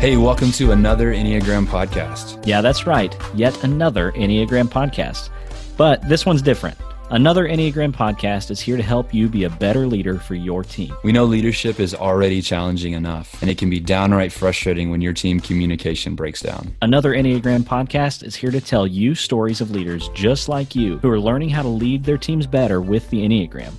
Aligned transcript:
Hey, 0.00 0.16
welcome 0.16 0.52
to 0.52 0.70
another 0.70 1.12
Enneagram 1.12 1.66
podcast. 1.66 2.46
Yeah, 2.46 2.60
that's 2.60 2.86
right. 2.86 3.16
Yet 3.34 3.64
another 3.64 4.12
Enneagram 4.12 4.68
podcast. 4.68 5.30
But 5.76 6.08
this 6.08 6.24
one's 6.24 6.40
different. 6.40 6.78
Another 7.10 7.48
Enneagram 7.48 7.92
podcast 7.92 8.52
is 8.52 8.60
here 8.60 8.76
to 8.76 8.82
help 8.82 9.12
you 9.12 9.28
be 9.28 9.42
a 9.42 9.50
better 9.50 9.88
leader 9.88 10.20
for 10.20 10.36
your 10.36 10.62
team. 10.62 10.94
We 11.02 11.10
know 11.10 11.24
leadership 11.24 11.80
is 11.80 11.96
already 11.96 12.40
challenging 12.42 12.92
enough, 12.92 13.42
and 13.42 13.50
it 13.50 13.58
can 13.58 13.70
be 13.70 13.80
downright 13.80 14.30
frustrating 14.30 14.92
when 14.92 15.00
your 15.00 15.14
team 15.14 15.40
communication 15.40 16.14
breaks 16.14 16.42
down. 16.42 16.76
Another 16.80 17.12
Enneagram 17.12 17.64
podcast 17.64 18.22
is 18.22 18.36
here 18.36 18.52
to 18.52 18.60
tell 18.60 18.86
you 18.86 19.16
stories 19.16 19.60
of 19.60 19.72
leaders 19.72 20.10
just 20.14 20.48
like 20.48 20.76
you 20.76 20.98
who 20.98 21.10
are 21.10 21.18
learning 21.18 21.48
how 21.48 21.62
to 21.62 21.68
lead 21.68 22.04
their 22.04 22.18
teams 22.18 22.46
better 22.46 22.80
with 22.80 23.10
the 23.10 23.26
Enneagram. 23.26 23.72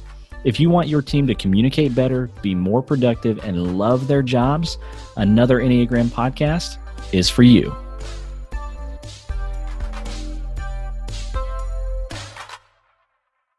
If 0.45 0.57
you 0.57 0.69
want 0.69 0.87
your 0.87 1.01
team 1.01 1.27
to 1.27 1.35
communicate 1.35 1.93
better, 1.93 2.27
be 2.41 2.55
more 2.55 2.81
productive, 2.81 3.39
and 3.39 3.77
love 3.77 4.07
their 4.07 4.21
jobs, 4.21 4.77
another 5.17 5.59
Enneagram 5.59 6.07
podcast 6.07 6.77
is 7.11 7.29
for 7.29 7.43
you. 7.43 7.75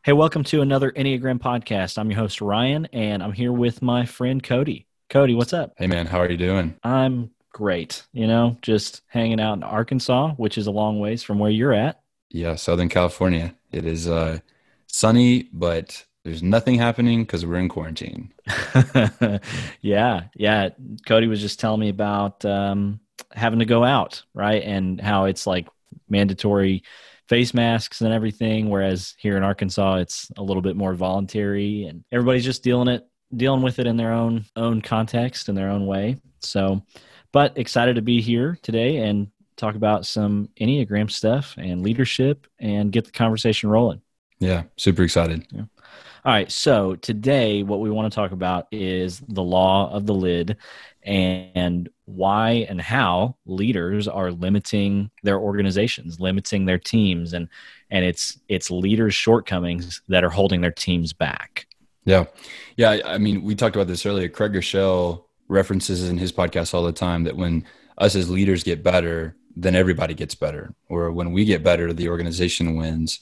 Hey, 0.02 0.14
welcome 0.14 0.42
to 0.44 0.62
another 0.62 0.90
Enneagram 0.92 1.38
podcast. 1.38 1.98
I'm 1.98 2.10
your 2.10 2.18
host, 2.18 2.40
Ryan, 2.40 2.86
and 2.94 3.22
I'm 3.22 3.32
here 3.32 3.52
with 3.52 3.82
my 3.82 4.06
friend 4.06 4.42
Cody. 4.42 4.86
Cody, 5.10 5.34
what's 5.34 5.52
up? 5.52 5.74
Hey, 5.76 5.86
man, 5.86 6.06
how 6.06 6.18
are 6.18 6.30
you 6.30 6.38
doing? 6.38 6.76
I'm 6.82 7.30
great. 7.52 8.04
You 8.14 8.26
know, 8.26 8.56
just 8.62 9.02
hanging 9.08 9.38
out 9.38 9.58
in 9.58 9.62
Arkansas, 9.64 10.32
which 10.38 10.56
is 10.56 10.66
a 10.66 10.70
long 10.70 10.98
ways 10.98 11.22
from 11.22 11.38
where 11.38 11.50
you're 11.50 11.74
at. 11.74 12.00
Yeah, 12.30 12.54
Southern 12.54 12.88
California. 12.88 13.54
It 13.70 13.84
is 13.84 14.08
uh, 14.08 14.38
sunny, 14.86 15.50
but 15.52 16.06
there's 16.24 16.42
nothing 16.42 16.76
happening 16.76 17.22
because 17.22 17.46
we're 17.46 17.56
in 17.56 17.68
quarantine. 17.68 18.32
yeah, 19.80 20.24
yeah. 20.34 20.68
Cody 21.06 21.26
was 21.26 21.40
just 21.40 21.58
telling 21.58 21.80
me 21.80 21.88
about 21.88 22.44
um, 22.44 23.00
having 23.32 23.60
to 23.60 23.64
go 23.64 23.84
out, 23.84 24.22
right, 24.34 24.62
and 24.62 25.00
how 25.00 25.24
it's 25.24 25.46
like 25.46 25.68
mandatory 26.08 26.82
face 27.28 27.54
masks 27.54 28.00
and 28.00 28.12
everything, 28.12 28.68
whereas 28.68 29.14
here 29.18 29.36
in 29.36 29.44
Arkansas, 29.44 29.96
it's 29.96 30.30
a 30.36 30.42
little 30.42 30.62
bit 30.62 30.76
more 30.76 30.94
voluntary, 30.94 31.84
and 31.84 32.04
everybody's 32.12 32.44
just 32.44 32.62
dealing 32.62 32.88
it, 32.88 33.06
dealing 33.34 33.62
with 33.62 33.78
it 33.78 33.86
in 33.86 33.96
their 33.96 34.12
own 34.12 34.44
own 34.56 34.82
context 34.82 35.48
in 35.48 35.54
their 35.54 35.70
own 35.70 35.86
way. 35.86 36.20
So, 36.40 36.82
but 37.32 37.56
excited 37.56 37.96
to 37.96 38.02
be 38.02 38.20
here 38.20 38.58
today 38.62 38.98
and 38.98 39.28
talk 39.56 39.74
about 39.74 40.06
some 40.06 40.48
Enneagram 40.60 41.10
stuff 41.10 41.54
and 41.56 41.82
leadership 41.82 42.46
and 42.58 42.92
get 42.92 43.04
the 43.04 43.12
conversation 43.12 43.70
rolling. 43.70 44.02
Yeah, 44.38 44.64
super 44.76 45.02
excited. 45.02 45.46
Yeah. 45.52 45.64
All 46.22 46.32
right. 46.32 46.52
So 46.52 46.96
today, 46.96 47.62
what 47.62 47.80
we 47.80 47.90
want 47.90 48.12
to 48.12 48.14
talk 48.14 48.32
about 48.32 48.66
is 48.70 49.20
the 49.20 49.42
law 49.42 49.90
of 49.90 50.04
the 50.04 50.14
lid 50.14 50.58
and 51.02 51.88
why 52.04 52.66
and 52.68 52.78
how 52.78 53.36
leaders 53.46 54.06
are 54.06 54.30
limiting 54.30 55.10
their 55.22 55.38
organizations, 55.38 56.20
limiting 56.20 56.66
their 56.66 56.78
teams, 56.78 57.32
and 57.32 57.48
and 57.90 58.04
it's 58.04 58.38
it's 58.48 58.70
leaders' 58.70 59.14
shortcomings 59.14 60.02
that 60.08 60.22
are 60.22 60.28
holding 60.28 60.60
their 60.60 60.70
teams 60.70 61.14
back. 61.14 61.66
Yeah, 62.04 62.26
yeah. 62.76 63.00
I 63.04 63.16
mean, 63.16 63.42
we 63.42 63.54
talked 63.54 63.76
about 63.76 63.86
this 63.86 64.04
earlier. 64.04 64.28
Craig 64.28 64.52
Groeschel 64.52 65.24
references 65.48 66.08
in 66.08 66.18
his 66.18 66.32
podcast 66.32 66.74
all 66.74 66.84
the 66.84 66.92
time 66.92 67.24
that 67.24 67.36
when 67.36 67.64
us 67.96 68.14
as 68.14 68.28
leaders 68.28 68.62
get 68.62 68.82
better, 68.82 69.36
then 69.56 69.74
everybody 69.74 70.12
gets 70.12 70.34
better, 70.34 70.74
or 70.90 71.12
when 71.12 71.32
we 71.32 71.46
get 71.46 71.62
better, 71.62 71.94
the 71.94 72.10
organization 72.10 72.76
wins. 72.76 73.20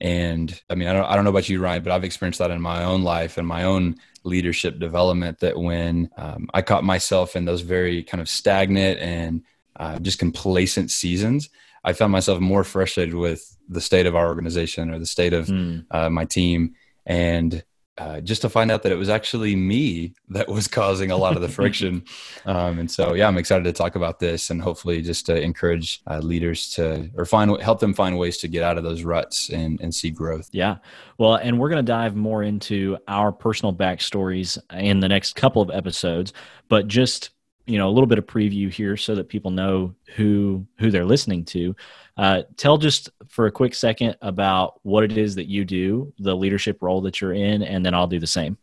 And 0.00 0.60
I 0.68 0.74
mean, 0.74 0.88
I 0.88 0.92
don't, 0.92 1.04
I 1.04 1.14
don't 1.14 1.24
know 1.24 1.30
about 1.30 1.48
you, 1.48 1.60
Ryan, 1.60 1.82
but 1.82 1.92
I've 1.92 2.04
experienced 2.04 2.38
that 2.38 2.50
in 2.50 2.60
my 2.60 2.84
own 2.84 3.02
life 3.02 3.38
and 3.38 3.46
my 3.46 3.64
own 3.64 3.96
leadership 4.24 4.78
development. 4.78 5.40
That 5.40 5.58
when 5.58 6.10
um, 6.16 6.48
I 6.52 6.62
caught 6.62 6.84
myself 6.84 7.36
in 7.36 7.44
those 7.44 7.62
very 7.62 8.02
kind 8.02 8.20
of 8.20 8.28
stagnant 8.28 8.98
and 9.00 9.42
uh, 9.76 9.98
just 9.98 10.18
complacent 10.18 10.90
seasons, 10.90 11.48
I 11.84 11.92
found 11.92 12.12
myself 12.12 12.40
more 12.40 12.64
frustrated 12.64 13.14
with 13.14 13.56
the 13.68 13.80
state 13.80 14.06
of 14.06 14.14
our 14.14 14.26
organization 14.26 14.90
or 14.90 14.98
the 14.98 15.06
state 15.06 15.32
of 15.32 15.46
mm. 15.46 15.84
uh, 15.90 16.10
my 16.10 16.24
team. 16.24 16.74
And 17.06 17.64
uh, 17.98 18.20
just 18.20 18.42
to 18.42 18.48
find 18.48 18.70
out 18.70 18.82
that 18.82 18.92
it 18.92 18.96
was 18.96 19.08
actually 19.08 19.56
me 19.56 20.12
that 20.28 20.48
was 20.48 20.68
causing 20.68 21.10
a 21.10 21.16
lot 21.16 21.34
of 21.36 21.42
the 21.42 21.48
friction. 21.48 22.04
Um, 22.44 22.78
and 22.78 22.88
so, 22.88 23.14
yeah, 23.14 23.26
I'm 23.26 23.38
excited 23.38 23.64
to 23.64 23.72
talk 23.72 23.96
about 23.96 24.20
this 24.20 24.50
and 24.50 24.62
hopefully 24.62 25.02
just 25.02 25.26
to 25.26 25.40
encourage 25.40 26.00
uh, 26.06 26.18
leaders 26.18 26.70
to 26.74 27.10
or 27.16 27.24
find 27.24 27.60
help 27.60 27.80
them 27.80 27.92
find 27.92 28.16
ways 28.16 28.36
to 28.38 28.48
get 28.48 28.62
out 28.62 28.78
of 28.78 28.84
those 28.84 29.02
ruts 29.02 29.50
and, 29.50 29.80
and 29.80 29.92
see 29.92 30.10
growth. 30.10 30.48
Yeah. 30.52 30.76
Well, 31.18 31.36
and 31.36 31.58
we're 31.58 31.68
going 31.68 31.84
to 31.84 31.90
dive 31.90 32.14
more 32.14 32.44
into 32.44 32.98
our 33.08 33.32
personal 33.32 33.74
backstories 33.74 34.58
in 34.72 35.00
the 35.00 35.08
next 35.08 35.34
couple 35.34 35.60
of 35.60 35.70
episodes, 35.70 36.32
but 36.68 36.86
just 36.86 37.30
you 37.66 37.78
know 37.78 37.88
a 37.88 37.90
little 37.90 38.06
bit 38.06 38.18
of 38.18 38.26
preview 38.26 38.70
here 38.72 38.96
so 38.96 39.14
that 39.14 39.28
people 39.28 39.50
know 39.50 39.94
who 40.14 40.66
who 40.78 40.90
they're 40.90 41.04
listening 41.04 41.44
to. 41.44 41.74
Uh, 42.16 42.42
tell 42.56 42.78
just 42.78 43.10
for 43.28 43.46
a 43.46 43.50
quick 43.50 43.74
second 43.74 44.16
about 44.22 44.80
what 44.82 45.04
it 45.04 45.18
is 45.18 45.34
that 45.34 45.46
you 45.46 45.64
do 45.64 46.12
the 46.18 46.34
leadership 46.34 46.78
role 46.80 47.00
that 47.02 47.20
you're 47.20 47.34
in 47.34 47.62
and 47.62 47.84
then 47.84 47.92
i'll 47.92 48.06
do 48.06 48.18
the 48.18 48.26
same. 48.26 48.56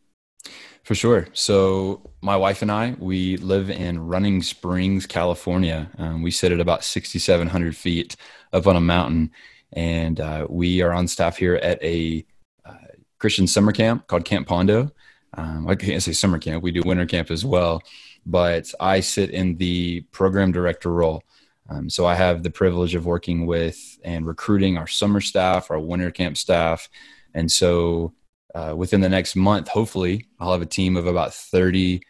For 0.84 0.96
sure. 0.96 1.28
So 1.32 2.10
my 2.22 2.36
wife 2.36 2.62
and 2.62 2.72
i 2.72 2.96
we 2.98 3.38
live 3.38 3.70
in 3.70 4.00
running 4.00 4.42
springs 4.42 5.06
california. 5.06 5.90
Um, 5.98 6.22
we 6.22 6.32
sit 6.32 6.52
at 6.52 6.60
about 6.60 6.84
6700 6.84 7.76
feet 7.76 8.16
up 8.52 8.68
on 8.68 8.76
a 8.76 8.82
mountain. 8.82 9.32
And 9.76 10.20
uh, 10.20 10.46
we 10.50 10.82
are 10.82 10.94
on 10.94 11.08
staff 11.08 11.38
here 11.38 11.56
at 11.56 11.82
a 11.84 12.26
uh, 12.66 12.74
christian 13.20 13.48
summer 13.48 13.72
camp 13.72 14.08
called 14.08 14.26
camp 14.26 14.48
pondo. 14.48 14.92
Um, 15.36 15.68
i 15.68 15.76
can't 15.76 16.02
say 16.02 16.14
summer 16.14 16.40
camp. 16.40 16.64
We 16.64 16.72
do 16.72 16.82
winter 16.86 17.06
camp 17.06 17.32
as 17.32 17.44
well 17.44 17.82
but 18.26 18.74
I 18.80 19.00
sit 19.00 19.30
in 19.30 19.58
the 19.58 20.02
program 20.12 20.52
director 20.52 20.92
role. 20.92 21.24
Um, 21.70 21.90
so 21.90 22.06
I 22.06 22.16
have 22.16 22.44
the 22.44 22.50
privilege 22.50 22.96
of 22.96 23.06
working 23.06 23.46
with 23.46 24.00
and 24.04 24.28
recruiting 24.28 24.78
our 24.78 24.88
summer 24.88 25.22
staff, 25.22 25.72
our 25.72 25.80
winter 25.80 26.12
camp 26.12 26.38
staff. 26.38 26.90
And 27.34 27.50
so 27.52 28.14
uh, 28.54 28.74
within 28.76 29.02
the 29.02 29.10
next 29.10 29.36
month, 29.36 29.68
hopefully, 29.68 30.28
I'll 30.40 30.52
have 30.52 30.62
a 30.62 30.68
team 30.68 30.98
of 30.98 31.08
about 31.08 31.34
30 31.34 32.02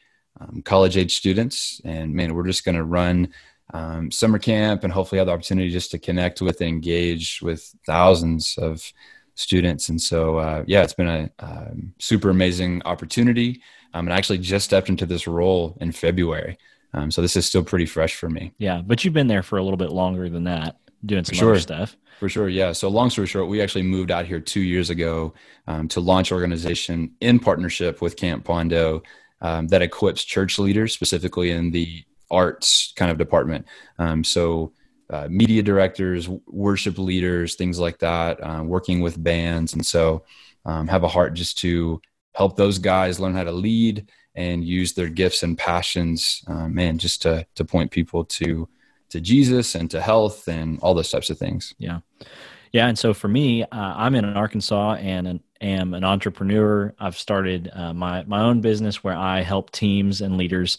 um, 0.42 0.62
college 0.64 0.98
age 0.98 1.16
students. 1.16 1.82
And 1.86 2.14
man, 2.14 2.34
we're 2.34 2.48
just 2.48 2.66
going 2.66 2.76
to 2.76 2.84
run 2.84 3.30
um, 3.74 4.12
summer 4.12 4.40
camp 4.40 4.84
and 4.84 4.92
hopefully 4.92 5.20
have 5.20 5.28
the 5.28 5.34
opportunity 5.34 5.70
just 5.70 5.92
to 5.92 6.00
connect 6.00 6.42
with 6.42 6.60
and 6.60 6.70
engage 6.70 7.42
with 7.42 7.74
thousands 7.86 8.58
of 8.58 8.92
students. 9.36 9.90
And 9.90 10.00
so, 10.00 10.38
uh, 10.38 10.64
yeah, 10.68 10.84
it's 10.84 10.94
been 10.94 11.08
a 11.08 11.30
um, 11.40 11.94
super 12.00 12.30
amazing 12.30 12.82
opportunity. 12.86 13.62
Um, 13.94 14.08
and 14.08 14.14
I 14.14 14.18
actually 14.18 14.40
just 14.40 14.66
stepped 14.66 14.90
into 14.90 15.06
this 15.06 15.28
role 15.28 15.78
in 15.82 15.92
February. 15.92 16.58
Um, 16.94 17.12
so 17.12 17.22
this 17.22 17.36
is 17.36 17.46
still 17.46 17.64
pretty 17.64 17.86
fresh 17.86 18.16
for 18.16 18.30
me. 18.30 18.54
Yeah, 18.58 18.82
but 18.86 19.04
you've 19.04 19.14
been 19.14 19.28
there 19.28 19.44
for 19.44 19.58
a 19.58 19.64
little 19.64 19.78
bit 19.78 19.92
longer 19.92 20.30
than 20.30 20.44
that, 20.46 20.78
doing 21.06 21.24
some 21.24 21.36
sure. 21.36 21.52
other 21.52 21.60
stuff. 21.60 21.98
For 22.20 22.30
sure, 22.30 22.48
yeah. 22.48 22.72
So 22.72 22.88
long 22.90 23.10
story 23.10 23.28
short, 23.28 23.48
we 23.48 23.62
actually 23.62 23.84
moved 23.84 24.12
out 24.12 24.26
here 24.26 24.40
two 24.40 24.62
years 24.62 24.90
ago 24.90 25.34
um, 25.68 25.88
to 25.90 26.00
launch 26.00 26.32
organization 26.32 27.14
in 27.20 27.40
partnership 27.40 28.02
with 28.02 28.16
Camp 28.16 28.46
Pondo 28.46 29.02
um, 29.42 29.68
that 29.68 29.82
equips 29.82 30.24
church 30.24 30.58
leaders 30.58 30.94
specifically 30.94 31.52
in 31.52 31.72
the 31.72 32.04
arts 32.32 32.94
kind 32.96 33.12
of 33.12 33.18
department. 33.18 33.66
Um, 34.00 34.24
so 34.24 34.72
uh, 35.10 35.28
media 35.30 35.62
directors, 35.62 36.30
worship 36.48 36.98
leaders, 36.98 37.56
things 37.56 37.80
like 37.80 38.00
that, 38.00 38.42
uh, 38.42 38.64
working 38.64 39.02
with 39.02 39.22
bands, 39.22 39.74
and 39.74 39.86
so 39.86 40.24
um, 40.66 40.88
have 40.88 41.04
a 41.04 41.10
heart 41.10 41.34
just 41.34 41.58
to 41.60 42.02
help 42.34 42.56
those 42.56 42.80
guys 42.80 43.20
learn 43.20 43.36
how 43.36 43.44
to 43.44 43.52
lead 43.52 44.10
and 44.36 44.64
use 44.64 44.94
their 44.94 45.10
gifts 45.10 45.44
and 45.44 45.58
passions, 45.58 46.44
uh, 46.48 46.68
man, 46.68 46.98
just 46.98 47.22
to 47.24 47.46
to 47.56 47.66
point 47.66 47.92
people 47.92 48.26
to 48.26 48.68
to 49.10 49.22
Jesus 49.22 49.76
and 49.76 49.90
to 49.92 50.02
health 50.02 50.48
and 50.48 50.80
all 50.80 50.94
those 50.94 51.12
types 51.12 51.30
of 51.30 51.38
things. 51.38 51.74
Yeah, 51.78 52.00
yeah. 52.72 52.88
And 52.88 52.98
so 52.98 53.14
for 53.14 53.28
me, 53.28 53.64
uh, 53.64 53.68
I'm 53.72 54.16
in 54.16 54.26
Arkansas 54.26 54.96
and 54.96 55.28
an, 55.28 55.44
am 55.62 55.94
an 55.94 56.04
entrepreneur. 56.04 56.94
I've 57.00 57.18
started 57.18 57.70
uh, 57.74 57.94
my 57.94 58.24
my 58.24 58.42
own 58.42 58.62
business 58.62 59.04
where 59.04 59.16
I 59.16 59.42
help 59.42 59.72
teams 59.72 60.22
and 60.22 60.38
leaders 60.38 60.78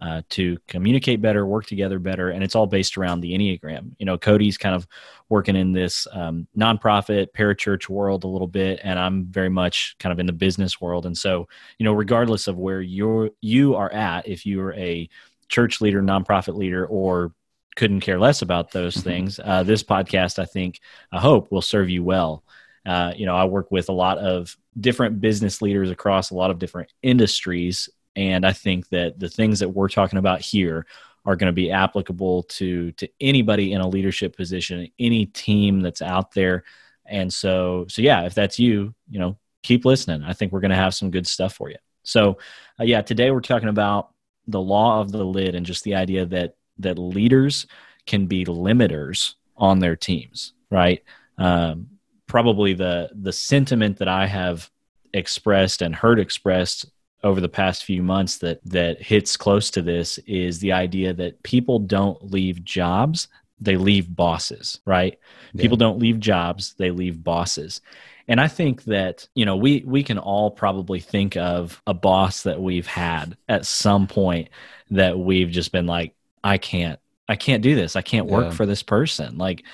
uh, 0.00 0.22
to 0.30 0.58
communicate 0.68 1.20
better, 1.20 1.46
work 1.46 1.66
together 1.66 1.98
better, 1.98 2.30
and 2.30 2.42
it's 2.42 2.54
all 2.54 2.66
based 2.66 2.96
around 2.96 3.20
the 3.20 3.32
Enneagram. 3.32 3.92
You 3.98 4.06
know, 4.06 4.18
Cody's 4.18 4.58
kind 4.58 4.74
of 4.74 4.86
working 5.28 5.56
in 5.56 5.72
this 5.72 6.06
um, 6.12 6.46
nonprofit 6.56 7.28
parachurch 7.36 7.88
world 7.88 8.24
a 8.24 8.28
little 8.28 8.48
bit, 8.48 8.80
and 8.82 8.98
I'm 8.98 9.26
very 9.26 9.48
much 9.48 9.96
kind 9.98 10.12
of 10.12 10.18
in 10.18 10.26
the 10.26 10.32
business 10.32 10.80
world. 10.80 11.06
And 11.06 11.16
so, 11.16 11.48
you 11.78 11.84
know, 11.84 11.92
regardless 11.92 12.48
of 12.48 12.58
where 12.58 12.80
you're 12.80 13.30
you 13.40 13.74
are 13.74 13.92
at, 13.92 14.26
if 14.26 14.46
you're 14.46 14.74
a 14.74 15.08
church 15.48 15.80
leader, 15.80 16.02
nonprofit 16.02 16.56
leader, 16.56 16.86
or 16.86 17.32
couldn't 17.76 18.00
care 18.00 18.18
less 18.18 18.42
about 18.42 18.72
those 18.72 18.94
mm-hmm. 18.94 19.08
things, 19.08 19.40
uh, 19.42 19.62
this 19.62 19.82
podcast, 19.82 20.38
I 20.38 20.46
think, 20.46 20.80
I 21.12 21.20
hope, 21.20 21.52
will 21.52 21.62
serve 21.62 21.90
you 21.90 22.02
well. 22.02 22.44
Uh, 22.84 23.12
you 23.16 23.26
know, 23.26 23.36
I 23.36 23.44
work 23.44 23.70
with 23.70 23.88
a 23.88 23.92
lot 23.92 24.18
of 24.18 24.56
different 24.78 25.20
business 25.20 25.62
leaders 25.62 25.90
across 25.90 26.30
a 26.30 26.34
lot 26.34 26.50
of 26.50 26.58
different 26.58 26.92
industries 27.02 27.88
and 28.16 28.44
I 28.44 28.52
think 28.52 28.88
that 28.90 29.18
the 29.18 29.28
things 29.28 29.60
that 29.60 29.68
we're 29.68 29.88
talking 29.88 30.18
about 30.18 30.40
here 30.40 30.86
are 31.24 31.36
going 31.36 31.48
to 31.48 31.52
be 31.52 31.70
applicable 31.70 32.44
to 32.44 32.92
to 32.92 33.08
anybody 33.20 33.72
in 33.72 33.80
a 33.80 33.88
leadership 33.88 34.36
position, 34.36 34.88
any 34.98 35.26
team 35.26 35.80
that's 35.80 36.02
out 36.02 36.32
there. 36.32 36.64
And 37.06 37.32
so, 37.32 37.86
so 37.88 38.02
yeah, 38.02 38.24
if 38.24 38.34
that's 38.34 38.58
you, 38.58 38.94
you 39.08 39.18
know, 39.18 39.36
keep 39.62 39.84
listening. 39.84 40.22
I 40.22 40.32
think 40.32 40.52
we're 40.52 40.60
going 40.60 40.70
to 40.70 40.76
have 40.76 40.94
some 40.94 41.10
good 41.10 41.26
stuff 41.26 41.54
for 41.54 41.70
you. 41.70 41.76
So, 42.02 42.38
uh, 42.80 42.84
yeah, 42.84 43.02
today 43.02 43.30
we're 43.30 43.40
talking 43.40 43.68
about 43.68 44.10
the 44.48 44.60
law 44.60 45.00
of 45.00 45.12
the 45.12 45.24
lid 45.24 45.54
and 45.54 45.64
just 45.64 45.84
the 45.84 45.94
idea 45.94 46.26
that 46.26 46.56
that 46.78 46.98
leaders 46.98 47.66
can 48.06 48.26
be 48.26 48.44
limiters 48.44 49.34
on 49.56 49.78
their 49.78 49.94
teams, 49.94 50.54
right? 50.70 51.02
Um, 51.38 51.88
probably 52.26 52.74
the 52.74 53.10
the 53.14 53.32
sentiment 53.32 53.98
that 53.98 54.08
I 54.08 54.26
have 54.26 54.68
expressed 55.14 55.82
and 55.82 55.94
heard 55.94 56.18
expressed 56.18 56.86
over 57.24 57.40
the 57.40 57.48
past 57.48 57.84
few 57.84 58.02
months 58.02 58.38
that 58.38 58.60
that 58.64 59.00
hits 59.00 59.36
close 59.36 59.70
to 59.70 59.82
this 59.82 60.18
is 60.26 60.58
the 60.58 60.72
idea 60.72 61.12
that 61.12 61.42
people 61.42 61.78
don't 61.78 62.32
leave 62.32 62.64
jobs 62.64 63.28
they 63.60 63.76
leave 63.76 64.14
bosses 64.14 64.80
right 64.84 65.18
yeah. 65.52 65.62
people 65.62 65.76
don't 65.76 65.98
leave 65.98 66.18
jobs 66.18 66.74
they 66.78 66.90
leave 66.90 67.22
bosses 67.22 67.80
and 68.28 68.40
i 68.40 68.48
think 68.48 68.84
that 68.84 69.28
you 69.34 69.44
know 69.44 69.56
we 69.56 69.82
we 69.86 70.02
can 70.02 70.18
all 70.18 70.50
probably 70.50 71.00
think 71.00 71.36
of 71.36 71.80
a 71.86 71.94
boss 71.94 72.42
that 72.42 72.60
we've 72.60 72.86
had 72.86 73.36
at 73.48 73.66
some 73.66 74.06
point 74.06 74.48
that 74.90 75.18
we've 75.18 75.50
just 75.50 75.72
been 75.72 75.86
like 75.86 76.14
i 76.42 76.58
can't 76.58 76.98
i 77.28 77.36
can't 77.36 77.62
do 77.62 77.74
this 77.74 77.94
i 77.94 78.02
can't 78.02 78.26
work 78.26 78.46
yeah. 78.46 78.50
for 78.50 78.66
this 78.66 78.82
person 78.82 79.38
like 79.38 79.64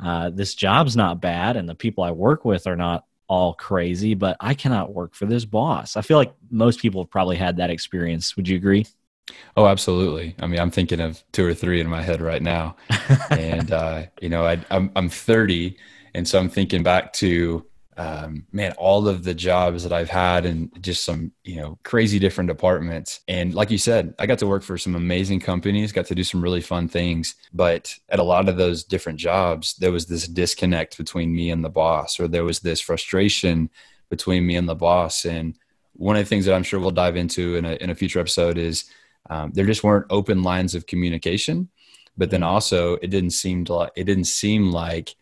uh, 0.00 0.30
this 0.30 0.54
job's 0.54 0.94
not 0.94 1.20
bad 1.20 1.56
and 1.56 1.68
the 1.68 1.74
people 1.74 2.04
i 2.04 2.12
work 2.12 2.44
with 2.44 2.68
are 2.68 2.76
not 2.76 3.04
all 3.28 3.54
crazy, 3.54 4.14
but 4.14 4.36
I 4.40 4.54
cannot 4.54 4.92
work 4.92 5.14
for 5.14 5.26
this 5.26 5.44
boss. 5.44 5.96
I 5.96 6.02
feel 6.02 6.16
like 6.16 6.34
most 6.50 6.80
people 6.80 7.02
have 7.02 7.10
probably 7.10 7.36
had 7.36 7.56
that 7.58 7.70
experience. 7.70 8.36
Would 8.36 8.48
you 8.48 8.56
agree? 8.56 8.86
Oh, 9.56 9.66
absolutely. 9.66 10.34
I 10.40 10.46
mean, 10.46 10.58
I'm 10.58 10.70
thinking 10.70 11.00
of 11.00 11.22
two 11.32 11.44
or 11.44 11.54
three 11.54 11.80
in 11.80 11.86
my 11.86 12.02
head 12.02 12.20
right 12.20 12.42
now, 12.42 12.76
and 13.30 13.70
uh, 13.70 14.06
you 14.20 14.28
know, 14.28 14.46
I, 14.46 14.64
I'm 14.70 14.90
I'm 14.96 15.08
30, 15.08 15.76
and 16.14 16.26
so 16.26 16.38
I'm 16.38 16.48
thinking 16.48 16.82
back 16.82 17.12
to 17.14 17.64
um, 17.98 18.46
man, 18.52 18.72
all 18.78 19.08
of 19.08 19.24
the 19.24 19.34
jobs 19.34 19.82
that 19.82 19.92
I've 19.92 20.08
had 20.08 20.46
and 20.46 20.70
just 20.80 21.04
some, 21.04 21.32
you 21.42 21.56
know, 21.56 21.78
crazy 21.82 22.20
different 22.20 22.46
departments. 22.46 23.20
And 23.26 23.52
like 23.52 23.72
you 23.72 23.78
said, 23.78 24.14
I 24.20 24.26
got 24.26 24.38
to 24.38 24.46
work 24.46 24.62
for 24.62 24.78
some 24.78 24.94
amazing 24.94 25.40
companies, 25.40 25.90
got 25.90 26.06
to 26.06 26.14
do 26.14 26.22
some 26.22 26.40
really 26.40 26.60
fun 26.60 26.88
things. 26.88 27.34
But 27.52 27.92
at 28.08 28.20
a 28.20 28.22
lot 28.22 28.48
of 28.48 28.56
those 28.56 28.84
different 28.84 29.18
jobs, 29.18 29.74
there 29.74 29.90
was 29.90 30.06
this 30.06 30.28
disconnect 30.28 30.96
between 30.96 31.34
me 31.34 31.50
and 31.50 31.64
the 31.64 31.70
boss, 31.70 32.20
or 32.20 32.28
there 32.28 32.44
was 32.44 32.60
this 32.60 32.80
frustration 32.80 33.68
between 34.10 34.46
me 34.46 34.54
and 34.54 34.68
the 34.68 34.76
boss. 34.76 35.24
And 35.24 35.58
one 35.94 36.14
of 36.14 36.22
the 36.22 36.28
things 36.28 36.44
that 36.44 36.54
I'm 36.54 36.62
sure 36.62 36.78
we'll 36.78 36.92
dive 36.92 37.16
into 37.16 37.56
in 37.56 37.64
a, 37.64 37.72
in 37.74 37.90
a 37.90 37.96
future 37.96 38.20
episode 38.20 38.58
is 38.58 38.84
um, 39.28 39.50
there 39.54 39.66
just 39.66 39.82
weren't 39.82 40.06
open 40.08 40.44
lines 40.44 40.76
of 40.76 40.86
communication. 40.86 41.68
But 42.16 42.30
then 42.30 42.44
also, 42.44 42.94
it 42.94 43.08
didn't 43.08 43.30
seem 43.30 43.64
to 43.64 43.74
like, 43.74 43.92
it 43.96 44.04
didn't 44.04 44.26
seem 44.26 44.70
like 44.70 45.16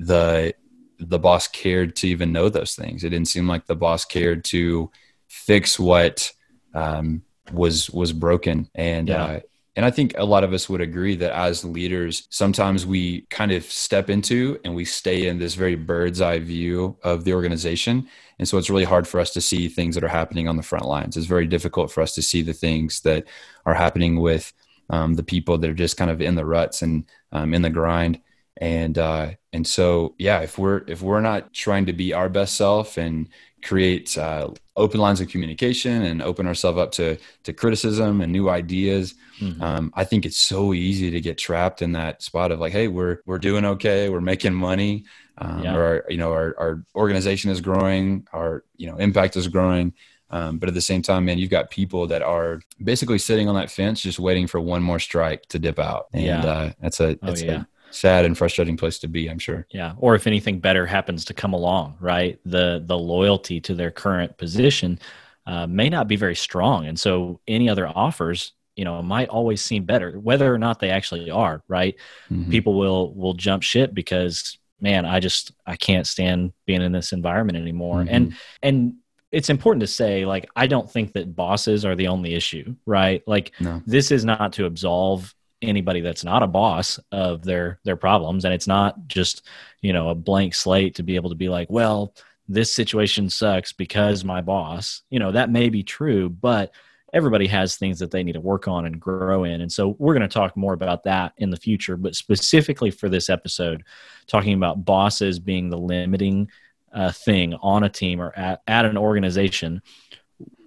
the 0.00 0.54
the 0.98 1.18
boss 1.18 1.48
cared 1.48 1.96
to 1.96 2.08
even 2.08 2.32
know 2.32 2.48
those 2.48 2.74
things. 2.74 3.04
It 3.04 3.10
didn't 3.10 3.28
seem 3.28 3.46
like 3.46 3.66
the 3.66 3.76
boss 3.76 4.04
cared 4.04 4.44
to 4.46 4.90
fix 5.28 5.78
what 5.78 6.32
um, 6.74 7.22
was 7.52 7.90
was 7.90 8.12
broken. 8.12 8.68
And 8.74 9.08
yeah. 9.08 9.24
uh, 9.24 9.40
and 9.76 9.84
I 9.84 9.90
think 9.90 10.14
a 10.16 10.24
lot 10.24 10.42
of 10.42 10.54
us 10.54 10.70
would 10.70 10.80
agree 10.80 11.16
that 11.16 11.32
as 11.32 11.62
leaders, 11.62 12.26
sometimes 12.30 12.86
we 12.86 13.22
kind 13.28 13.52
of 13.52 13.62
step 13.64 14.08
into 14.08 14.58
and 14.64 14.74
we 14.74 14.86
stay 14.86 15.26
in 15.26 15.38
this 15.38 15.54
very 15.54 15.74
bird's 15.74 16.22
eye 16.22 16.38
view 16.38 16.96
of 17.02 17.24
the 17.24 17.34
organization. 17.34 18.08
And 18.38 18.48
so 18.48 18.56
it's 18.56 18.70
really 18.70 18.84
hard 18.84 19.06
for 19.06 19.20
us 19.20 19.32
to 19.34 19.40
see 19.42 19.68
things 19.68 19.94
that 19.94 20.04
are 20.04 20.08
happening 20.08 20.48
on 20.48 20.56
the 20.56 20.62
front 20.62 20.86
lines. 20.86 21.16
It's 21.16 21.26
very 21.26 21.46
difficult 21.46 21.90
for 21.90 22.00
us 22.00 22.14
to 22.14 22.22
see 22.22 22.40
the 22.40 22.54
things 22.54 23.00
that 23.00 23.24
are 23.66 23.74
happening 23.74 24.18
with 24.18 24.50
um, 24.88 25.14
the 25.14 25.22
people 25.22 25.58
that 25.58 25.68
are 25.68 25.74
just 25.74 25.98
kind 25.98 26.10
of 26.10 26.22
in 26.22 26.36
the 26.36 26.46
ruts 26.46 26.80
and 26.80 27.04
um, 27.32 27.52
in 27.52 27.60
the 27.60 27.70
grind 27.70 28.20
and 28.58 28.98
uh, 28.98 29.30
and 29.52 29.66
so 29.66 30.14
yeah 30.18 30.40
if 30.40 30.58
we're 30.58 30.82
if 30.86 31.02
we're 31.02 31.20
not 31.20 31.52
trying 31.52 31.86
to 31.86 31.92
be 31.92 32.12
our 32.12 32.28
best 32.28 32.56
self 32.56 32.96
and 32.96 33.28
create 33.62 34.16
uh, 34.16 34.48
open 34.76 35.00
lines 35.00 35.20
of 35.20 35.28
communication 35.28 36.02
and 36.02 36.22
open 36.22 36.46
ourselves 36.46 36.78
up 36.78 36.92
to 36.92 37.16
to 37.42 37.52
criticism 37.52 38.20
and 38.20 38.32
new 38.32 38.48
ideas 38.48 39.14
mm-hmm. 39.40 39.60
um, 39.62 39.92
i 39.94 40.04
think 40.04 40.24
it's 40.24 40.38
so 40.38 40.72
easy 40.72 41.10
to 41.10 41.20
get 41.20 41.38
trapped 41.38 41.82
in 41.82 41.92
that 41.92 42.22
spot 42.22 42.52
of 42.52 42.60
like 42.60 42.72
hey 42.72 42.88
we're 42.88 43.18
we're 43.26 43.38
doing 43.38 43.64
okay 43.64 44.08
we're 44.08 44.20
making 44.20 44.54
money 44.54 45.04
um, 45.38 45.62
yeah. 45.62 45.74
or 45.74 46.04
you 46.08 46.16
know 46.16 46.32
our, 46.32 46.54
our 46.58 46.84
organization 46.94 47.50
is 47.50 47.60
growing 47.60 48.26
our 48.32 48.64
you 48.76 48.86
know 48.86 48.96
impact 48.96 49.36
is 49.36 49.48
growing 49.48 49.92
um, 50.30 50.58
but 50.58 50.68
at 50.68 50.74
the 50.74 50.80
same 50.80 51.02
time, 51.02 51.24
man, 51.24 51.38
you've 51.38 51.50
got 51.50 51.70
people 51.70 52.06
that 52.08 52.22
are 52.22 52.60
basically 52.82 53.18
sitting 53.18 53.48
on 53.48 53.54
that 53.54 53.70
fence, 53.70 54.00
just 54.00 54.18
waiting 54.18 54.46
for 54.46 54.60
one 54.60 54.82
more 54.82 54.98
strike 54.98 55.46
to 55.50 55.58
dip 55.58 55.78
out. 55.78 56.06
And 56.12 56.24
yeah. 56.24 56.44
uh, 56.44 56.72
that's 56.80 57.00
a 57.00 57.16
that's 57.22 57.42
oh, 57.42 57.44
yeah. 57.44 57.60
a 57.60 57.66
sad 57.96 58.24
and 58.24 58.36
frustrating 58.36 58.76
place 58.76 58.98
to 58.98 59.08
be 59.08 59.28
i'm 59.28 59.38
sure 59.38 59.66
yeah 59.70 59.94
or 59.98 60.14
if 60.14 60.26
anything 60.26 60.58
better 60.58 60.86
happens 60.86 61.24
to 61.24 61.34
come 61.34 61.52
along 61.52 61.96
right 62.00 62.38
the 62.44 62.82
the 62.86 62.98
loyalty 62.98 63.60
to 63.60 63.74
their 63.74 63.90
current 63.90 64.36
position 64.36 64.98
uh, 65.46 65.66
may 65.66 65.88
not 65.88 66.08
be 66.08 66.16
very 66.16 66.34
strong 66.34 66.86
and 66.86 66.98
so 66.98 67.40
any 67.46 67.68
other 67.68 67.86
offers 67.88 68.52
you 68.76 68.84
know 68.84 69.02
might 69.02 69.28
always 69.28 69.62
seem 69.62 69.84
better 69.84 70.18
whether 70.20 70.52
or 70.52 70.58
not 70.58 70.78
they 70.78 70.90
actually 70.90 71.30
are 71.30 71.62
right 71.68 71.96
mm-hmm. 72.30 72.50
people 72.50 72.74
will 72.74 73.14
will 73.14 73.34
jump 73.34 73.62
ship 73.62 73.94
because 73.94 74.58
man 74.80 75.04
i 75.06 75.18
just 75.18 75.52
i 75.66 75.74
can't 75.74 76.06
stand 76.06 76.52
being 76.66 76.82
in 76.82 76.92
this 76.92 77.12
environment 77.12 77.58
anymore 77.58 78.00
mm-hmm. 78.00 78.14
and 78.14 78.36
and 78.62 78.94
it's 79.32 79.50
important 79.50 79.80
to 79.80 79.86
say 79.86 80.24
like 80.26 80.48
i 80.54 80.66
don't 80.66 80.90
think 80.90 81.12
that 81.12 81.34
bosses 81.34 81.84
are 81.84 81.96
the 81.96 82.08
only 82.08 82.34
issue 82.34 82.74
right 82.84 83.22
like 83.26 83.52
no. 83.60 83.82
this 83.86 84.10
is 84.10 84.24
not 84.24 84.52
to 84.52 84.66
absolve 84.66 85.34
anybody 85.62 86.00
that's 86.00 86.24
not 86.24 86.42
a 86.42 86.46
boss 86.46 87.00
of 87.12 87.42
their 87.42 87.80
their 87.84 87.96
problems. 87.96 88.44
And 88.44 88.54
it's 88.54 88.66
not 88.66 89.06
just 89.06 89.46
you 89.80 89.92
know 89.92 90.08
a 90.08 90.14
blank 90.14 90.54
slate 90.54 90.96
to 90.96 91.02
be 91.02 91.16
able 91.16 91.30
to 91.30 91.36
be 91.36 91.48
like 91.48 91.70
well 91.70 92.14
this 92.48 92.72
situation 92.72 93.28
sucks 93.28 93.72
because 93.72 94.24
my 94.24 94.40
boss 94.40 95.02
you 95.10 95.18
know 95.18 95.32
that 95.32 95.50
may 95.50 95.68
be 95.68 95.82
true 95.82 96.28
but 96.28 96.72
everybody 97.12 97.46
has 97.46 97.76
things 97.76 97.98
that 97.98 98.10
they 98.10 98.22
need 98.22 98.32
to 98.32 98.40
work 98.40 98.68
on 98.68 98.84
and 98.84 99.00
grow 99.00 99.44
in. 99.44 99.60
And 99.60 99.72
so 99.72 99.96
we're 99.98 100.12
going 100.12 100.28
to 100.28 100.32
talk 100.32 100.56
more 100.56 100.74
about 100.74 101.04
that 101.04 101.32
in 101.38 101.50
the 101.50 101.56
future 101.56 101.96
but 101.96 102.14
specifically 102.14 102.90
for 102.90 103.08
this 103.08 103.30
episode 103.30 103.84
talking 104.26 104.54
about 104.54 104.84
bosses 104.84 105.38
being 105.38 105.70
the 105.70 105.78
limiting 105.78 106.50
uh, 106.92 107.12
thing 107.12 107.54
on 107.54 107.84
a 107.84 107.88
team 107.88 108.20
or 108.20 108.32
at, 108.36 108.62
at 108.66 108.84
an 108.84 108.96
organization. 108.96 109.82